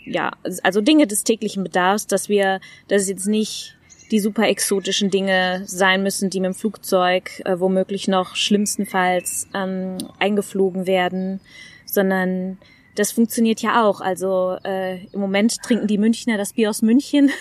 ja, 0.04 0.30
also 0.62 0.80
Dinge 0.80 1.06
des 1.06 1.24
täglichen 1.24 1.64
Bedarfs, 1.64 2.06
dass 2.06 2.28
wir, 2.28 2.60
dass 2.88 3.02
es 3.02 3.08
jetzt 3.08 3.26
nicht 3.26 3.75
die 4.10 4.20
super 4.20 4.48
exotischen 4.48 5.10
Dinge 5.10 5.62
sein 5.66 6.02
müssen, 6.02 6.30
die 6.30 6.40
mit 6.40 6.48
dem 6.48 6.54
Flugzeug 6.54 7.42
äh, 7.44 7.58
womöglich 7.58 8.08
noch 8.08 8.36
schlimmstenfalls 8.36 9.48
ähm, 9.54 9.98
eingeflogen 10.18 10.86
werden, 10.86 11.40
sondern 11.84 12.58
das 12.94 13.12
funktioniert 13.12 13.60
ja 13.62 13.84
auch. 13.84 14.00
Also 14.00 14.56
äh, 14.64 15.04
im 15.06 15.20
Moment 15.20 15.62
trinken 15.62 15.86
die 15.86 15.98
Münchner 15.98 16.38
das 16.38 16.52
Bier 16.52 16.70
aus 16.70 16.82
München. 16.82 17.30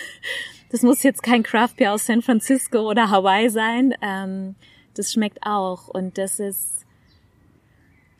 Das 0.68 0.82
muss 0.82 1.04
jetzt 1.04 1.22
kein 1.22 1.44
Craft 1.44 1.76
Beer 1.76 1.94
aus 1.94 2.06
San 2.06 2.22
Francisco 2.22 2.90
oder 2.90 3.08
Hawaii 3.08 3.48
sein. 3.50 3.94
Ähm, 4.02 4.56
das 4.94 5.12
schmeckt 5.12 5.38
auch 5.42 5.86
und 5.86 6.18
das 6.18 6.40
ist 6.40 6.76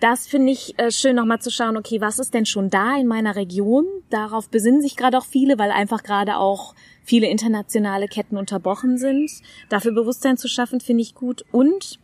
das 0.00 0.26
finde 0.26 0.52
ich 0.52 0.78
äh, 0.78 0.90
schön 0.90 1.16
nochmal 1.16 1.40
zu 1.40 1.50
schauen, 1.50 1.76
okay, 1.76 2.00
was 2.00 2.18
ist 2.18 2.35
denn 2.35 2.46
schon 2.46 2.70
da 2.70 2.96
in 2.96 3.06
meiner 3.06 3.35
Region? 3.35 3.87
Darauf 4.11 4.49
besinnen 4.49 4.83
sich 4.83 4.97
gerade 4.97 5.19
auch 5.19 5.25
viele, 5.25 5.59
weil 5.59 5.71
einfach 5.71 6.03
gerade 6.03 6.37
auch 6.37 6.75
viele 7.03 7.29
internationale 7.29 8.07
Ketten 8.09 8.37
unterbrochen 8.37 8.99
sind. 8.99 9.31
Dafür 9.69 9.92
Bewusstsein 9.92 10.37
zu 10.37 10.49
schaffen, 10.49 10.81
finde 10.81 11.03
ich 11.03 11.14
gut. 11.14 11.45
Und 11.51 11.99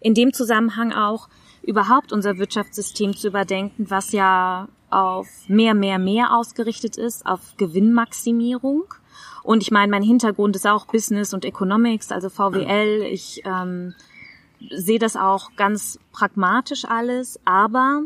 in 0.00 0.14
dem 0.14 0.32
Zusammenhang 0.32 0.92
auch 0.92 1.28
überhaupt 1.62 2.12
unser 2.12 2.38
Wirtschaftssystem 2.38 3.16
zu 3.16 3.28
überdenken, 3.28 3.90
was 3.90 4.12
ja 4.12 4.68
auf 4.90 5.28
mehr, 5.48 5.74
mehr, 5.74 5.98
mehr 5.98 6.34
ausgerichtet 6.34 6.96
ist, 6.96 7.26
auf 7.26 7.40
Gewinnmaximierung. 7.58 8.84
Und 9.42 9.62
ich 9.62 9.70
meine, 9.70 9.90
mein 9.90 10.02
Hintergrund 10.02 10.56
ist 10.56 10.66
auch 10.66 10.86
Business 10.86 11.34
und 11.34 11.44
Economics, 11.44 12.10
also 12.10 12.28
VWL. 12.28 13.02
Ich 13.10 13.42
ähm, 13.44 13.94
sehe 14.70 14.98
das 14.98 15.16
auch 15.16 15.50
ganz 15.56 15.98
pragmatisch 16.12 16.84
alles, 16.84 17.38
aber 17.44 18.02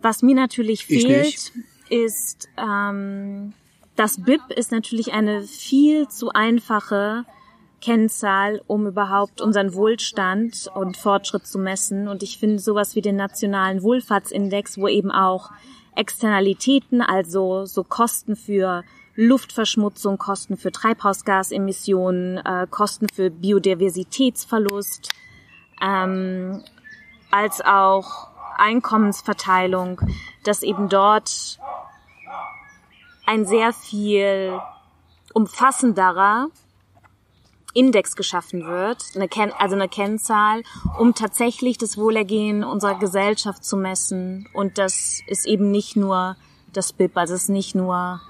was 0.00 0.22
mir 0.22 0.34
natürlich 0.34 0.86
fehlt, 0.86 1.52
ist 1.88 2.48
ähm, 2.56 3.52
das 3.96 4.20
BIP 4.22 4.50
ist 4.50 4.72
natürlich 4.72 5.12
eine 5.12 5.42
viel 5.42 6.08
zu 6.08 6.30
einfache 6.30 7.24
Kennzahl, 7.80 8.62
um 8.66 8.86
überhaupt 8.86 9.40
unseren 9.40 9.74
Wohlstand 9.74 10.68
und 10.74 10.96
Fortschritt 10.96 11.46
zu 11.46 11.58
messen. 11.58 12.08
Und 12.08 12.22
ich 12.22 12.38
finde 12.38 12.58
sowas 12.58 12.96
wie 12.96 13.02
den 13.02 13.16
nationalen 13.16 13.82
Wohlfahrtsindex, 13.82 14.78
wo 14.78 14.88
eben 14.88 15.12
auch 15.12 15.50
Externalitäten, 15.94 17.02
also 17.02 17.66
so 17.66 17.84
Kosten 17.84 18.36
für 18.36 18.82
Luftverschmutzung, 19.16 20.18
Kosten 20.18 20.56
für 20.56 20.72
Treibhausgasemissionen, 20.72 22.38
äh, 22.38 22.66
Kosten 22.68 23.06
für 23.08 23.30
Biodiversitätsverlust, 23.30 25.10
ähm, 25.80 26.64
als 27.30 27.60
auch 27.60 28.28
Einkommensverteilung, 28.56 30.00
dass 30.42 30.62
eben 30.62 30.88
dort 30.88 31.58
ein 33.26 33.44
sehr 33.46 33.72
viel 33.72 34.58
umfassenderer 35.32 36.48
Index 37.72 38.14
geschaffen 38.14 38.64
wird, 38.66 39.02
eine 39.16 39.28
Ken 39.28 39.52
also 39.52 39.74
eine 39.74 39.88
Kennzahl, 39.88 40.62
um 40.98 41.14
tatsächlich 41.14 41.76
das 41.76 41.98
Wohlergehen 41.98 42.62
unserer 42.62 42.98
Gesellschaft 42.98 43.64
zu 43.64 43.76
messen. 43.76 44.48
Und 44.52 44.78
das 44.78 45.20
ist 45.26 45.46
eben 45.46 45.70
nicht 45.72 45.96
nur 45.96 46.36
das 46.72 46.92
BIP, 46.92 47.16
also 47.16 47.34
es 47.34 47.42
ist 47.42 47.48
nicht 47.48 47.74
nur 47.74 48.20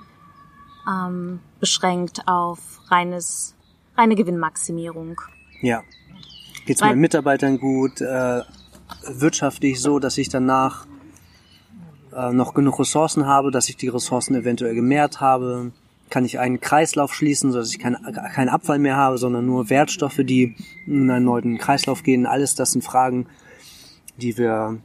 ähm, 0.89 1.41
beschränkt 1.61 2.27
auf 2.27 2.81
reines, 2.91 3.55
reine 3.97 4.15
Gewinnmaximierung. 4.15 5.21
Ja, 5.61 5.83
Geht 6.67 6.77
es 6.77 6.83
meinen 6.83 7.01
Mitarbeitern 7.01 7.59
gut? 7.59 8.01
Äh, 8.01 8.43
wirtschaftlich 9.07 9.81
so, 9.81 9.99
dass 9.99 10.17
ich 10.17 10.31
danach 10.31 10.87
äh, 12.17 12.33
noch 12.33 12.55
genug 12.55 12.79
Ressourcen 12.79 13.27
habe, 13.27 13.51
dass 13.51 13.69
ich 13.69 13.77
die 13.77 13.89
Ressourcen 13.89 14.35
eventuell 14.35 14.75
gemehrt 14.75 15.21
habe? 15.21 15.73
Kann 16.11 16.25
ich 16.25 16.39
einen 16.39 16.61
Kreislauf 16.61 17.15
schließen, 17.15 17.53
sodass 17.53 17.71
ich 17.71 17.79
keinen 17.79 17.97
kein 18.35 18.49
Abfall 18.49 18.79
mehr 18.79 18.97
habe, 18.97 19.19
sondern 19.19 19.47
nur 19.47 19.71
Wertstoffe, 19.71 20.21
die 20.21 20.55
in 20.87 21.11
einen 21.11 21.25
neuen 21.25 21.59
Kreislauf 21.59 22.03
gehen? 22.03 22.27
Alles 22.27 22.55
das 22.55 22.73
sind 22.73 22.83
Fragen, 22.83 23.27
die 24.17 24.37
wir 24.37 24.79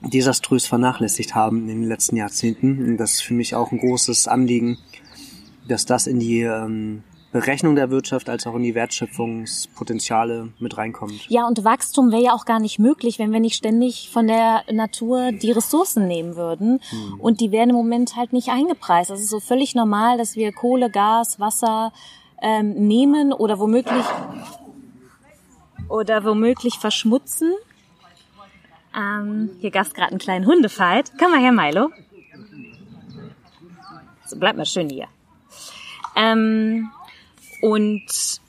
desaströs 0.00 0.66
vernachlässigt 0.66 1.34
haben 1.34 1.68
in 1.68 1.80
den 1.80 1.88
letzten 1.88 2.16
Jahrzehnten. 2.16 2.78
Und 2.84 2.96
das 2.96 3.14
ist 3.14 3.22
für 3.22 3.34
mich 3.34 3.54
auch 3.54 3.72
ein 3.72 3.78
großes 3.78 4.28
Anliegen, 4.28 4.78
dass 5.68 5.84
das 5.86 6.06
in 6.06 6.18
die 6.18 6.40
ähm, 6.40 7.02
Berechnung 7.32 7.74
der 7.76 7.90
Wirtschaft 7.90 8.28
als 8.28 8.46
auch 8.46 8.54
in 8.54 8.62
die 8.62 8.74
Wertschöpfungspotenziale 8.74 10.50
mit 10.58 10.76
reinkommt. 10.76 11.28
Ja, 11.28 11.46
und 11.46 11.64
Wachstum 11.64 12.12
wäre 12.12 12.22
ja 12.22 12.32
auch 12.34 12.44
gar 12.44 12.60
nicht 12.60 12.78
möglich, 12.78 13.18
wenn 13.18 13.32
wir 13.32 13.40
nicht 13.40 13.56
ständig 13.56 14.10
von 14.12 14.26
der 14.26 14.64
Natur 14.70 15.32
die 15.32 15.50
Ressourcen 15.50 16.06
nehmen 16.06 16.36
würden. 16.36 16.80
Hm. 16.90 17.20
Und 17.20 17.40
die 17.40 17.50
werden 17.50 17.70
im 17.70 17.76
Moment 17.76 18.16
halt 18.16 18.34
nicht 18.34 18.50
eingepreist. 18.50 19.10
Das 19.10 19.20
ist 19.20 19.30
so 19.30 19.40
völlig 19.40 19.74
normal, 19.74 20.18
dass 20.18 20.36
wir 20.36 20.52
Kohle, 20.52 20.90
Gas, 20.90 21.40
Wasser 21.40 21.92
ähm, 22.42 22.86
nehmen 22.86 23.32
oder 23.32 23.58
womöglich 23.58 24.04
oder 25.88 26.24
womöglich 26.24 26.78
verschmutzen. 26.78 27.54
Ähm, 28.94 29.50
hier 29.60 29.70
gab 29.70 29.86
es 29.86 29.94
gerade 29.94 30.10
einen 30.10 30.18
kleinen 30.18 30.46
Hundefight. 30.46 31.12
Komm 31.18 31.30
mal 31.30 31.40
her, 31.40 31.52
Milo. 31.52 31.88
So, 34.26 34.38
bleib 34.38 34.56
mal 34.56 34.66
schön 34.66 34.90
hier. 34.90 35.06
Ähm, 36.14 36.90
und 37.62 38.40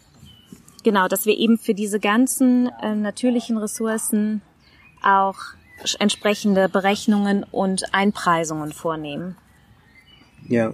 genau, 0.84 1.08
dass 1.08 1.26
wir 1.26 1.38
eben 1.38 1.58
für 1.58 1.76
diese 1.76 2.00
ganzen 2.00 2.70
äh, 2.82 2.96
natürlichen 2.96 3.58
Ressourcen 3.58 4.42
auch 5.04 5.38
entsprechende 6.00 6.68
Berechnungen 6.68 7.44
und 7.44 7.94
Einpreisungen 7.94 8.74
vornehmen. 8.74 9.36
Ja. 10.50 10.74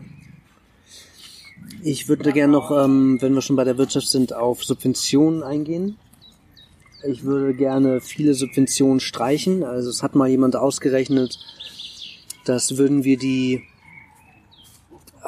Ich 1.84 2.08
würde 2.08 2.32
gerne 2.32 2.54
noch, 2.54 2.72
ähm, 2.72 3.22
wenn 3.22 3.34
wir 3.34 3.42
schon 3.42 3.56
bei 3.58 3.66
der 3.66 3.78
Wirtschaft 3.78 4.08
sind, 4.08 4.34
auf 4.34 4.64
Subventionen 4.64 5.44
eingehen. 5.44 5.98
Ich 7.04 7.24
würde 7.24 7.54
gerne 7.54 8.00
viele 8.00 8.34
Subventionen 8.34 9.02
streichen. 9.02 9.64
Also 9.64 9.90
es 9.90 10.02
hat 10.02 10.16
mal 10.16 10.30
jemand 10.30 10.56
ausgerechnet, 10.56 11.40
dass 12.46 12.78
würden 12.78 13.04
wir 13.04 13.18
die 13.18 13.64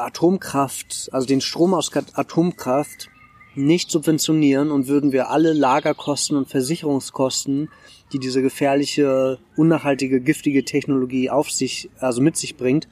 Atomkraft, 0.05 1.09
also 1.11 1.27
den 1.27 1.41
Strom 1.41 1.73
aus 1.73 1.91
Atomkraft 2.13 3.09
nicht 3.55 3.91
subventionieren 3.91 4.71
und 4.71 4.87
würden 4.87 5.11
wir 5.11 5.29
alle 5.29 5.53
Lagerkosten 5.53 6.37
und 6.37 6.47
Versicherungskosten, 6.49 7.69
die 8.13 8.19
diese 8.19 8.41
gefährliche, 8.41 9.39
unnachhaltige, 9.55 10.21
giftige 10.21 10.63
Technologie 10.63 11.29
auf 11.29 11.51
sich, 11.51 11.89
also 11.99 12.21
mit 12.21 12.37
sich 12.37 12.55
bringt, 12.55 12.87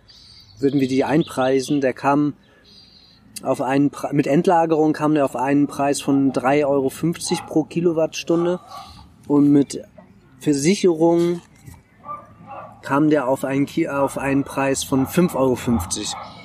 würden 0.59 0.79
wir 0.81 0.87
die 0.87 1.03
einpreisen. 1.03 1.81
Der 1.81 1.93
kam 1.93 2.33
auf 3.41 3.61
einen, 3.61 3.91
mit 4.11 4.27
Endlagerung 4.27 4.91
kam 4.93 5.13
der 5.13 5.23
auf 5.23 5.35
einen 5.35 5.67
Preis 5.67 6.01
von 6.01 6.33
3,50 6.33 6.65
Euro 6.65 6.91
pro 7.47 7.63
Kilowattstunde 7.63 8.59
und 9.27 9.49
mit 9.49 9.81
Versicherung 10.39 11.41
kam 12.81 13.09
der 13.09 13.27
auf 13.27 13.45
einen, 13.45 13.67
auf 13.87 14.17
einen 14.17 14.43
Preis 14.43 14.83
von 14.83 15.05
5,50 15.07 15.35
Euro. 15.35 16.38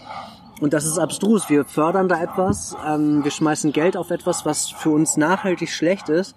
Und 0.60 0.72
das 0.72 0.86
ist 0.86 0.98
abstrus. 0.98 1.50
Wir 1.50 1.64
fördern 1.64 2.08
da 2.08 2.22
etwas, 2.22 2.76
ähm, 2.86 3.24
wir 3.24 3.30
schmeißen 3.30 3.72
Geld 3.72 3.96
auf 3.96 4.10
etwas, 4.10 4.46
was 4.46 4.70
für 4.70 4.90
uns 4.90 5.16
nachhaltig 5.16 5.70
schlecht 5.70 6.08
ist 6.08 6.36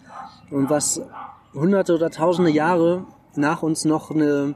und 0.49 0.69
was 0.69 1.01
hunderte 1.53 1.93
oder 1.95 2.10
tausende 2.10 2.51
Jahre 2.51 3.06
nach 3.36 3.62
uns 3.62 3.86
noch 3.86 4.12
eine, 4.12 4.56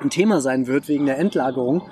ein 0.00 0.10
Thema 0.10 0.40
sein 0.40 0.66
wird 0.66 0.88
wegen 0.88 1.06
der 1.06 1.18
Endlagerung. 1.18 1.82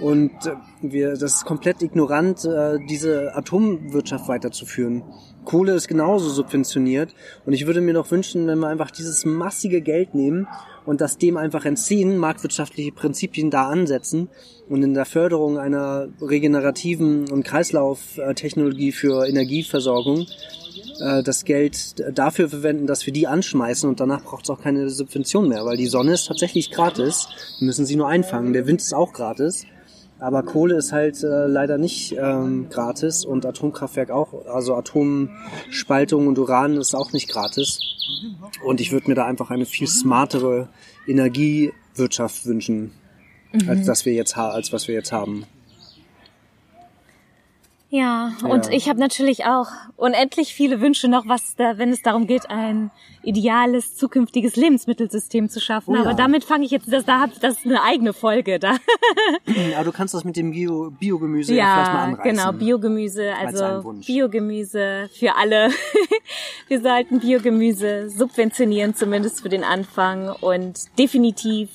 Und 0.00 0.46
äh, 0.46 0.54
wir, 0.82 1.10
das 1.10 1.36
ist 1.36 1.44
komplett 1.44 1.82
ignorant, 1.82 2.44
äh, 2.44 2.78
diese 2.88 3.34
Atomwirtschaft 3.34 4.28
weiterzuführen. 4.28 5.02
Kohle 5.44 5.74
ist 5.74 5.88
genauso 5.88 6.28
subventioniert. 6.28 7.14
Und 7.46 7.52
ich 7.52 7.66
würde 7.66 7.80
mir 7.80 7.94
doch 7.94 8.10
wünschen, 8.10 8.46
wenn 8.46 8.58
wir 8.58 8.68
einfach 8.68 8.90
dieses 8.90 9.24
massige 9.24 9.80
Geld 9.80 10.14
nehmen 10.14 10.46
und 10.86 11.00
das 11.00 11.18
dem 11.18 11.36
einfach 11.36 11.64
entziehen, 11.64 12.16
marktwirtschaftliche 12.18 12.92
Prinzipien 12.92 13.50
da 13.50 13.68
ansetzen 13.68 14.28
und 14.68 14.82
in 14.82 14.94
der 14.94 15.04
Förderung 15.04 15.58
einer 15.58 16.08
regenerativen 16.20 17.30
und 17.30 17.44
Kreislauftechnologie 17.44 18.92
für 18.92 19.26
Energieversorgung 19.26 20.26
äh, 21.00 21.22
das 21.22 21.44
Geld 21.44 21.94
dafür 22.16 22.48
verwenden, 22.48 22.86
dass 22.86 23.06
wir 23.06 23.12
die 23.12 23.26
anschmeißen 23.26 23.88
und 23.88 24.00
danach 24.00 24.22
braucht 24.22 24.44
es 24.44 24.50
auch 24.50 24.60
keine 24.60 24.90
Subvention 24.90 25.48
mehr, 25.48 25.64
weil 25.64 25.76
die 25.76 25.86
Sonne 25.86 26.12
ist 26.12 26.26
tatsächlich 26.26 26.70
gratis. 26.70 27.28
Wir 27.58 27.66
müssen 27.66 27.86
sie 27.86 27.96
nur 27.96 28.08
einfangen. 28.08 28.52
Der 28.52 28.66
Wind 28.66 28.80
ist 28.80 28.94
auch 28.94 29.12
gratis. 29.12 29.66
Aber 30.20 30.42
Kohle 30.42 30.76
ist 30.76 30.92
halt 30.92 31.22
äh, 31.24 31.46
leider 31.46 31.78
nicht 31.78 32.12
ähm, 32.12 32.68
gratis 32.68 33.24
und 33.24 33.46
Atomkraftwerk 33.46 34.10
auch, 34.10 34.46
also 34.46 34.74
Atomspaltung 34.74 36.26
und 36.26 36.38
Uran 36.38 36.76
ist 36.76 36.94
auch 36.94 37.12
nicht 37.12 37.28
gratis. 37.28 37.80
Und 38.62 38.80
ich 38.80 38.92
würde 38.92 39.08
mir 39.08 39.14
da 39.14 39.24
einfach 39.24 39.50
eine 39.50 39.64
viel 39.64 39.88
smartere 39.88 40.68
Energiewirtschaft 41.06 42.44
wünschen, 42.44 42.92
mhm. 43.52 43.68
als 43.68 43.86
das 43.86 44.04
wir 44.04 44.12
jetzt 44.12 44.36
als 44.36 44.72
was 44.72 44.88
wir 44.88 44.94
jetzt 44.94 45.10
haben. 45.10 45.46
Ja, 47.92 48.34
und 48.44 48.66
ja. 48.66 48.72
ich 48.72 48.88
habe 48.88 49.00
natürlich 49.00 49.46
auch 49.46 49.66
unendlich 49.96 50.54
viele 50.54 50.80
Wünsche 50.80 51.08
noch, 51.08 51.26
was 51.26 51.56
da, 51.56 51.76
wenn 51.76 51.90
es 51.90 52.02
darum 52.02 52.28
geht, 52.28 52.48
ein 52.48 52.92
ideales 53.24 53.96
zukünftiges 53.96 54.54
Lebensmittelsystem 54.54 55.48
zu 55.48 55.60
schaffen. 55.60 55.90
Oh 55.90 55.96
ja. 55.96 56.02
Aber 56.02 56.14
damit 56.14 56.44
fange 56.44 56.64
ich 56.64 56.70
jetzt, 56.70 56.90
das, 56.92 57.04
da 57.04 57.18
hat 57.18 57.42
das 57.42 57.58
ist 57.58 57.66
eine 57.66 57.82
eigene 57.82 58.12
Folge 58.12 58.60
da. 58.60 58.76
Aber 59.74 59.84
du 59.84 59.90
kannst 59.90 60.14
das 60.14 60.22
mit 60.22 60.36
dem 60.36 60.52
Bio, 60.52 60.92
Biogemüse 60.92 61.52
ja, 61.52 61.64
ja 61.64 61.74
vielleicht 61.74 61.92
mal 61.92 62.04
anreißen. 62.04 62.30
Genau, 62.30 62.52
Biogemüse, 62.52 63.34
also 63.34 63.92
Biogemüse 64.06 65.10
für 65.12 65.34
alle. 65.34 65.70
Wir 66.68 66.80
sollten 66.80 67.18
Biogemüse 67.18 68.08
subventionieren, 68.08 68.94
zumindest 68.94 69.40
für 69.40 69.48
den 69.48 69.64
Anfang 69.64 70.28
und 70.40 70.96
definitiv 70.96 71.70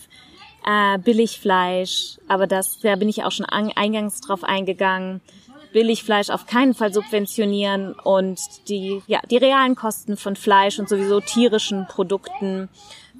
äh, 0.65 0.97
Billigfleisch. 0.97 2.19
Aber 2.29 2.47
das, 2.47 2.79
da 2.79 2.95
bin 2.95 3.09
ich 3.09 3.25
auch 3.25 3.31
schon 3.31 3.45
an, 3.45 3.69
eingangs 3.75 4.21
drauf 4.21 4.45
eingegangen 4.45 5.19
Billigfleisch 5.75 6.29
auf 6.29 6.45
keinen 6.45 6.73
Fall 6.73 6.93
subventionieren 6.93 7.95
und 7.95 8.39
die, 8.69 9.03
ja, 9.07 9.19
die 9.29 9.35
realen 9.35 9.75
Kosten 9.75 10.15
von 10.15 10.37
Fleisch 10.37 10.79
und 10.79 10.87
sowieso 10.87 11.19
tierischen 11.19 11.85
Produkten 11.87 12.69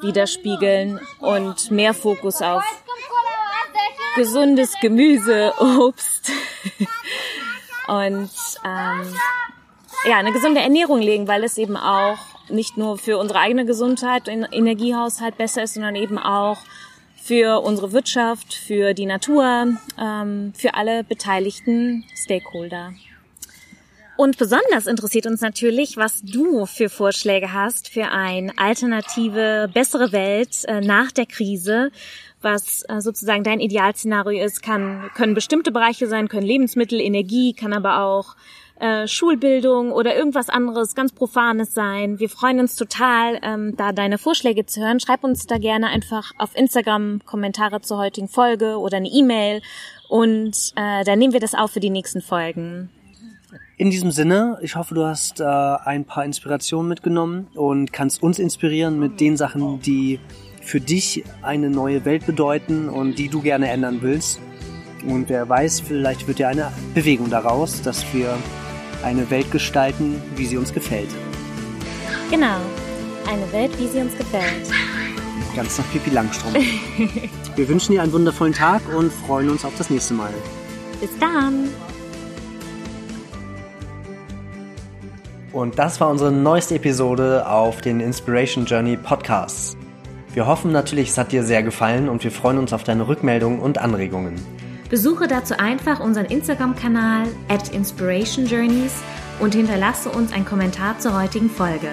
widerspiegeln 0.02 1.02
und 1.20 1.70
mehr 1.70 1.94
Fokus 1.94 2.41
auf 2.41 2.63
gesundes 4.15 4.74
Gemüse, 4.80 5.52
Obst 5.60 6.32
und 7.89 8.32
ähm, 8.63 9.15
ja, 10.08 10.18
eine 10.18 10.32
gesunde 10.32 10.62
Ernährung 10.62 11.02
legen, 11.02 11.28
weil 11.28 11.44
es 11.44 11.58
eben 11.58 11.76
auch 11.76 12.20
nicht 12.48 12.78
nur 12.78 12.98
für 12.98 13.18
unsere 13.18 13.39
eigene 13.39 13.65
Gesundheit 13.65 14.30
und 14.30 14.48
Energiehaushalt 14.54 15.36
besser 15.38 15.63
ist, 15.63 15.74
sondern 15.74 15.98
eben 15.98 16.18
auch 16.18 16.60
für 17.26 17.62
unsere 17.62 17.92
Wirtschaft, 17.92 18.54
für 18.54 18.94
die 18.94 19.08
Natur, 19.08 19.76
ähm, 20.00 20.54
für 20.56 20.76
alle 20.76 21.04
beteiligten 21.04 22.06
Stakeholder. 22.16 22.94
Und 24.16 24.38
besonders 24.38 24.86
interessiert 24.86 25.26
uns 25.26 25.42
natürlich, 25.42 25.98
was 25.98 26.22
du 26.22 26.68
für 26.68 26.88
Vorschläge 26.88 27.52
hast 27.52 27.90
für 27.90 28.10
eine 28.10 28.54
alternative, 28.58 29.70
bessere 29.74 30.12
Welt 30.12 30.66
äh, 30.66 30.82
nach 30.82 31.12
der 31.12 31.26
Krise. 31.26 31.90
Was 32.42 32.84
äh, 32.88 33.02
sozusagen 33.02 33.44
dein 33.44 33.60
Idealszenario 33.60 34.46
ist, 34.46 34.62
kann, 34.62 35.10
können 35.16 35.34
bestimmte 35.34 35.72
Bereiche 35.72 36.08
sein, 36.08 36.28
können 36.28 36.46
Lebensmittel, 36.46 37.02
Energie, 37.02 37.54
kann 37.54 37.74
aber 37.74 38.02
auch 38.02 38.36
äh, 38.80 39.08
Schulbildung 39.08 39.92
oder 39.92 40.16
irgendwas 40.16 40.50
anderes 40.50 40.96
ganz 40.96 41.14
Profanes 41.14 41.74
sein. 41.74 42.20
Wir 42.20 42.30
freuen 42.30 42.60
uns 42.60 42.76
total, 42.76 43.40
ähm, 43.42 43.76
da 43.78 43.92
deine 43.92 44.18
Vorschläge 44.18 44.66
zu 44.66 44.82
hören. 44.82 45.00
Schreib 45.00 45.24
uns 45.24 45.48
da 45.48 45.58
gerne 45.58 45.88
einfach 45.88 46.32
auf 46.38 46.56
Instagram 46.56 47.22
Kommentare 47.26 47.82
zur 47.82 47.98
heutigen 47.98 48.28
Folge 48.28 48.78
oder 48.78 48.98
eine 48.98 49.08
E-Mail 49.08 49.62
und 50.10 50.74
äh, 50.76 51.04
dann 51.04 51.20
nehmen 51.20 51.34
wir 51.34 51.40
das 51.40 51.56
auf 51.56 51.72
für 51.72 51.80
die 51.80 51.90
nächsten 51.90 52.22
Folgen. 52.22 52.90
In 53.78 53.90
diesem 53.90 54.12
Sinne, 54.12 54.58
ich 54.62 54.76
hoffe, 54.76 54.96
du 54.96 55.06
hast 55.06 55.42
äh, 55.42 55.44
ein 55.44 56.06
paar 56.06 56.24
Inspirationen 56.24 56.88
mitgenommen 56.88 57.48
und 57.56 57.92
kannst 57.92 58.24
uns 58.24 58.40
inspirieren 58.40 59.00
mit 59.00 59.20
den 59.20 59.38
Sachen, 59.38 59.82
die 59.82 60.20
für 60.62 60.80
dich 60.80 61.24
eine 61.42 61.70
neue 61.70 62.06
Welt 62.06 62.26
bedeuten 62.26 62.90
und 62.90 63.20
die 63.20 63.30
du 63.30 63.42
gerne 63.42 63.70
ändern 63.70 64.00
willst. 64.02 64.40
Und 65.06 65.30
wer 65.30 65.48
weiß, 65.48 65.82
vielleicht 65.82 66.28
wird 66.28 66.40
ja 66.40 66.48
eine 66.48 66.72
Bewegung 66.94 67.30
daraus, 67.30 67.82
dass 67.82 68.06
wir 68.14 68.38
eine 69.06 69.30
Welt 69.30 69.52
gestalten, 69.52 70.22
wie 70.36 70.46
sie 70.46 70.58
uns 70.58 70.74
gefällt. 70.74 71.10
Genau, 72.32 72.58
eine 73.32 73.52
Welt, 73.54 73.72
wie 73.80 73.88
sie 73.88 74.00
uns 74.00 74.18
gefällt. 74.18 74.68
Ganz 75.56 75.78
nach 75.78 75.89
Pipi 75.91 76.10
Langstrom. 76.10 76.54
Wir 77.56 77.70
wünschen 77.70 77.94
dir 77.94 78.02
einen 78.02 78.12
wundervollen 78.12 78.54
Tag 78.54 78.82
und 78.94 79.13
freuen 79.13 79.50
uns 79.52 79.63
auf 79.63 79.74
das 79.78 79.89
nächste 79.89 80.15
Mal. 80.15 80.34
Bis 81.00 81.12
dann. 81.20 81.70
Und 85.54 85.80
das 85.80 86.02
war 86.02 86.10
unsere 86.10 86.32
neueste 86.32 86.76
Episode 86.76 87.48
auf 87.48 87.80
den 87.80 88.02
Inspiration 88.02 88.65
Journey 88.65 88.98
Podcasts. 88.98 89.78
Wir 90.34 90.48
hoffen 90.48 90.74
natürlich, 90.74 91.10
es 91.10 91.18
hat 91.18 91.32
dir 91.32 91.44
sehr 91.44 91.63
gefallen 91.63 92.10
und 92.10 92.24
wir 92.26 92.32
freuen 92.32 92.58
uns 92.58 92.74
auf 92.74 92.84
deine 92.84 93.08
Rückmeldungen 93.08 93.60
und 93.60 93.78
Anregungen. 93.78 94.36
Besuche 94.96 95.28
dazu 95.28 95.60
einfach 95.60 96.00
unseren 96.00 96.28
Instagram-Kanal 96.28 97.28
at 97.50 97.68
Inspiration 97.74 98.46
Journeys 98.46 98.94
und 99.42 99.54
hinterlasse 99.54 100.08
uns 100.08 100.32
einen 100.32 100.46
Kommentar 100.46 100.98
zur 101.00 101.22
heutigen 101.22 101.50
Folge. 101.50 101.90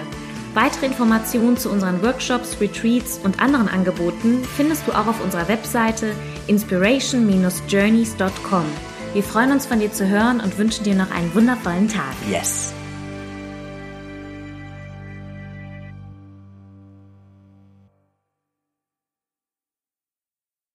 Weitere 0.54 0.86
Informationen 0.86 1.56
zu 1.56 1.68
unseren 1.68 2.00
Workshops, 2.00 2.60
Retreats 2.60 3.18
und 3.24 3.42
anderen 3.42 3.66
Angeboten 3.66 4.44
findest 4.56 4.86
du 4.86 4.92
auch 4.92 5.08
auf 5.08 5.20
unserer 5.20 5.48
Webseite 5.48 6.14
inspiration-journeys.com. 6.46 8.66
Wir 9.14 9.22
freuen 9.24 9.50
uns 9.50 9.66
von 9.66 9.80
dir 9.80 9.90
zu 9.90 10.06
hören 10.06 10.38
und 10.38 10.56
wünschen 10.56 10.84
dir 10.84 10.94
noch 10.94 11.10
einen 11.10 11.34
wundervollen 11.34 11.88
Tag. 11.88 12.14
Yes. 12.30 12.72